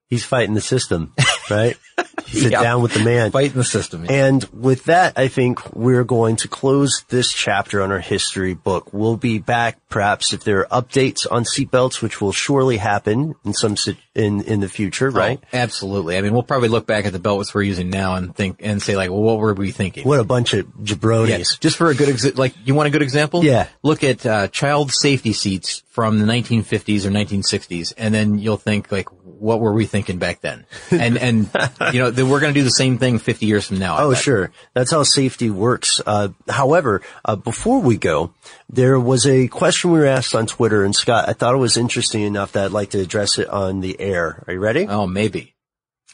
[0.09, 1.13] he's fighting the system,
[1.49, 1.77] right?
[2.27, 2.61] Sit Yeah.
[2.61, 3.31] down with the man.
[3.31, 4.05] Fighting the system.
[4.09, 8.91] And with that, I think we're going to close this chapter on our history book.
[8.93, 13.53] We'll be back perhaps if there are updates on seatbelts, which will surely happen in
[13.53, 13.75] some
[14.13, 15.39] in in the future, right?
[15.41, 16.17] Oh, absolutely.
[16.17, 18.81] I mean, we'll probably look back at the belts we're using now and think, and
[18.81, 20.05] say like, well, what were we thinking?
[20.05, 21.29] What a bunch of jabronis.
[21.29, 23.43] Yeah, just for a good exa- like you want a good example?
[23.45, 23.67] Yeah.
[23.83, 28.91] Look at uh, child safety seats from the 1950s or 1960s, and then you'll think
[28.91, 29.07] like,
[29.39, 30.65] what were we thinking back then?
[30.91, 31.49] And and
[31.93, 33.95] you know, we're going to do the same thing 50 years from now.
[33.97, 34.21] I Oh, bet.
[34.21, 34.51] sure.
[34.73, 36.01] That's how safety works.
[36.05, 38.33] Uh, however, uh, before we go,
[38.69, 41.77] there was a question we were asked on Twitter, and Scott, I thought it was
[41.77, 44.43] interesting enough that I'd like to address it on the air.
[44.47, 44.87] Are you ready?
[44.87, 45.53] Oh, maybe.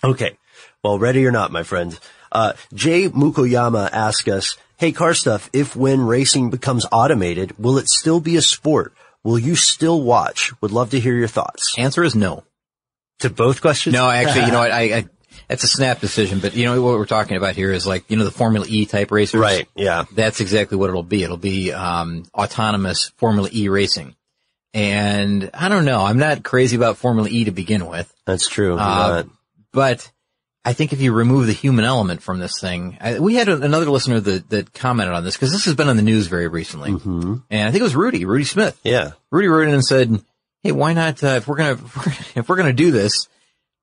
[0.03, 0.37] Okay.
[0.83, 1.97] Well, ready or not, my friend.
[2.31, 7.87] Uh, Jay Mukoyama asked us, Hey, car stuff, if when racing becomes automated, will it
[7.87, 8.93] still be a sport?
[9.23, 10.51] Will you still watch?
[10.61, 11.73] Would love to hear your thoughts.
[11.77, 12.43] Answer is no.
[13.23, 13.93] To both questions?
[13.93, 14.71] No, actually, you know what?
[14.73, 15.05] I, I
[15.47, 18.17] that's a snap decision, but you know what we're talking about here is like you
[18.17, 19.39] know the Formula E type racers.
[19.39, 19.67] Right.
[19.75, 20.05] Yeah.
[20.13, 21.23] That's exactly what it'll be.
[21.23, 24.15] It'll be um, autonomous Formula E racing.
[24.73, 26.01] And I don't know.
[26.03, 28.11] I'm not crazy about Formula E to begin with.
[28.25, 28.77] That's true.
[28.77, 29.23] Uh,
[29.71, 30.11] but
[30.65, 33.61] I think if you remove the human element from this thing, I, we had a,
[33.61, 36.47] another listener that, that commented on this because this has been on the news very
[36.47, 36.91] recently.
[36.91, 37.35] Mm-hmm.
[37.51, 38.79] And I think it was Rudy, Rudy Smith.
[38.83, 39.11] Yeah.
[39.29, 40.19] Rudy wrote in and said,
[40.63, 41.83] Hey, why not, uh, if we're going to,
[42.35, 43.27] if we're to do this,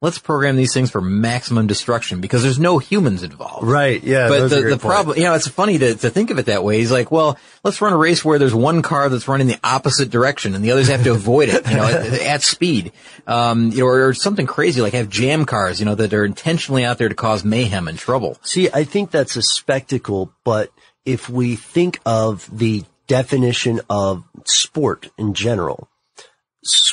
[0.02, 3.66] let's program these things for maximum destruction because there's no humans involved.
[3.66, 4.02] Right.
[4.02, 4.28] Yeah.
[4.28, 6.78] But the, the problem, you know, it's funny to, to think of it that way.
[6.78, 10.08] He's like, well, let's run a race where there's one car that's running the opposite
[10.08, 12.92] direction and the others have to avoid it, you know, at, at speed.
[13.26, 16.24] Um, you know, or, or something crazy like have jam cars, you know, that are
[16.24, 18.38] intentionally out there to cause mayhem and trouble.
[18.42, 20.72] See, I think that's a spectacle, but
[21.04, 25.89] if we think of the definition of sport in general,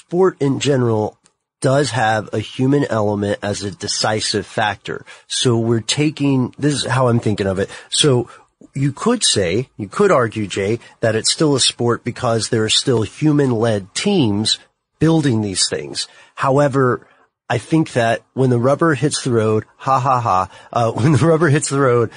[0.07, 1.17] sport in general
[1.59, 5.05] does have a human element as a decisive factor.
[5.27, 7.69] So we're taking, this is how I'm thinking of it.
[7.89, 8.29] So
[8.73, 12.69] you could say, you could argue, Jay, that it's still a sport because there are
[12.69, 14.59] still human-led teams
[14.97, 16.07] building these things.
[16.35, 17.05] However,
[17.49, 21.25] I think that when the rubber hits the road, ha ha ha, uh, when the
[21.25, 22.11] rubber hits the road,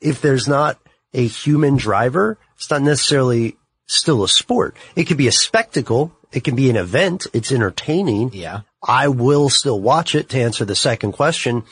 [0.00, 0.78] if there's not
[1.12, 4.76] a human driver, it's not necessarily still a sport.
[4.94, 6.12] It could be a spectacle.
[6.32, 7.26] It can be an event.
[7.32, 8.30] It's entertaining.
[8.32, 8.60] Yeah.
[8.82, 11.64] I will still watch it to answer the second question,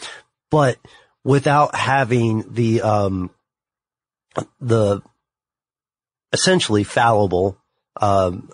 [0.51, 0.79] but
[1.25, 3.31] without having the, um,
[4.61, 5.03] the
[6.33, 7.59] essentially fallible,
[8.01, 8.51] um,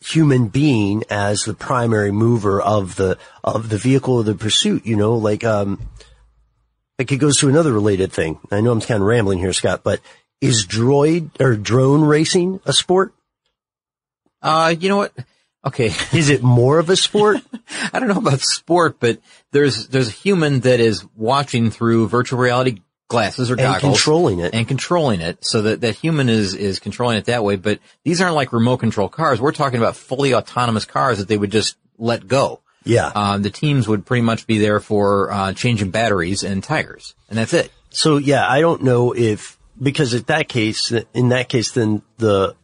[0.00, 4.96] human being as the primary mover of the, of the vehicle of the pursuit, you
[4.96, 5.80] know, like, um,
[6.98, 8.38] like it goes to another related thing.
[8.50, 10.00] I know I'm kind of rambling here, Scott, but
[10.40, 13.14] is droid or drone racing a sport?
[14.44, 15.12] Uh, you know what?
[15.64, 15.86] Okay.
[16.12, 17.38] Is it more of a sport?
[17.92, 19.18] I don't know about sport, but
[19.50, 23.96] there's, there's a human that is watching through virtual reality glasses or and goggles.
[23.96, 24.54] controlling it.
[24.54, 28.22] and controlling it so that that human is is controlling it that way but these
[28.22, 31.76] aren't like remote control cars we're talking about fully autonomous cars that they would just
[31.98, 33.12] let go yeah.
[33.14, 37.38] um, the teams would pretty much be there for uh, changing batteries and tires and
[37.38, 41.70] that's it So yeah, I don't know if because in that case, in that case,
[41.72, 42.56] then the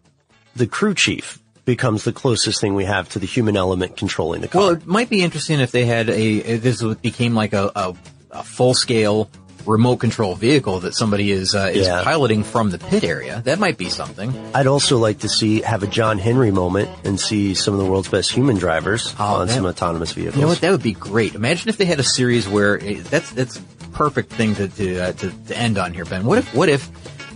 [0.56, 1.39] the crew chief
[1.74, 4.60] becomes the closest thing we have to the human element controlling the car.
[4.62, 7.94] well it might be interesting if they had a this became like a, a,
[8.32, 9.28] a full scale
[9.66, 12.02] remote control vehicle that somebody is uh, is Yeah.
[12.02, 15.82] piloting from the pit area that might be something I'd also like to see have
[15.82, 19.46] a John Henry moment and see some of the world's best human drivers Oh, on
[19.48, 20.36] that- some autonomous vehicles.
[20.36, 20.60] You know what?
[20.62, 21.34] That would be great.
[21.34, 23.60] Imagine if they had a series where it, that's that's
[23.92, 26.24] perfect thing to to, uh, to to end on here, Ben.
[26.24, 26.88] What if what if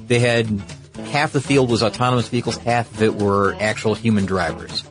[0.09, 0.47] they had
[1.11, 4.85] half the field was autonomous vehicles, half of it were actual human drivers,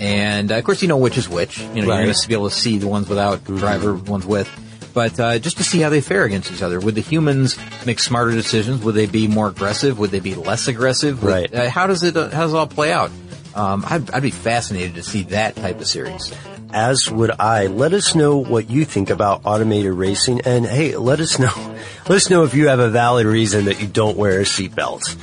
[0.00, 1.58] and uh, of course you know which is which.
[1.58, 2.02] You know you're Right.
[2.04, 4.48] going to be able to see the ones without driver, ones with.
[4.94, 7.98] But uh, just to see how they fare against each other, would the humans make
[7.98, 8.82] smarter decisions?
[8.82, 9.98] Would they be more aggressive?
[9.98, 11.22] Would they be less aggressive?
[11.22, 11.54] Would- Right.
[11.54, 13.10] Uh, how does it uh, how does it all play out?
[13.54, 16.32] Um, I'd, I'd be fascinated to see that type of series.
[16.72, 17.66] As would I.
[17.66, 21.52] Let us know what you think about automated racing, and hey, let us know.
[22.08, 25.16] Let us know if you have a valid reason that you don't wear a seatbelt.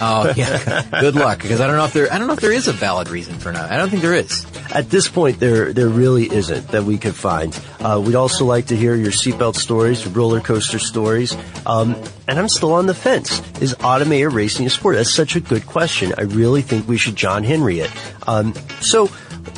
[0.00, 0.82] Oh yeah.
[1.00, 2.72] Good luck, because I don't know if there I don't know if there is a
[2.72, 3.66] valid reason for now.
[3.68, 4.46] I don't think there is.
[4.72, 7.58] At this point, there there really isn't that we could find.
[7.80, 11.36] Uh, we'd also like to hear your seatbelt stories, roller coaster stories.
[11.66, 13.42] Um, and I'm still on the fence.
[13.60, 14.96] Is automated racing a sport?
[14.96, 16.14] That's such a good question.
[16.16, 17.90] I really think we should John Henry it.
[18.26, 19.10] Um, so.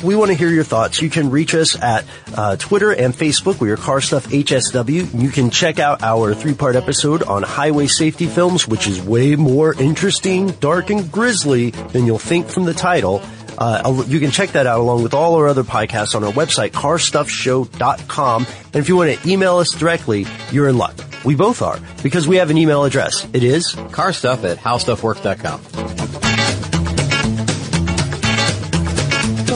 [0.03, 1.01] We want to hear your thoughts.
[1.01, 3.59] You can reach us at uh, Twitter and Facebook.
[3.59, 5.21] We are Car Stuff HSW.
[5.21, 9.73] You can check out our three-part episode on highway safety films, which is way more
[9.73, 13.21] interesting, dark, and grisly than you'll think from the title.
[13.57, 16.71] Uh, you can check that out along with all our other podcasts on our website,
[16.71, 18.45] carstuffshow.com.
[18.65, 20.95] And if you want to email us directly, you're in luck.
[21.23, 23.25] We both are, because we have an email address.
[23.33, 26.02] It is Carstuff at howstuffworks.com.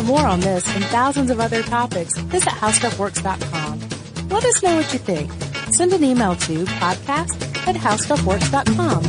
[0.07, 4.29] more on this and thousands of other topics, visit howstuffworks.com.
[4.29, 5.31] Let us know what you think.
[5.73, 9.03] Send an email to podcast at howstuffworks.com.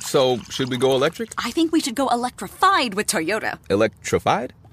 [0.00, 1.32] So, should we go electric?
[1.36, 3.58] I think we should go electrified with Toyota.
[3.68, 4.54] Electrified?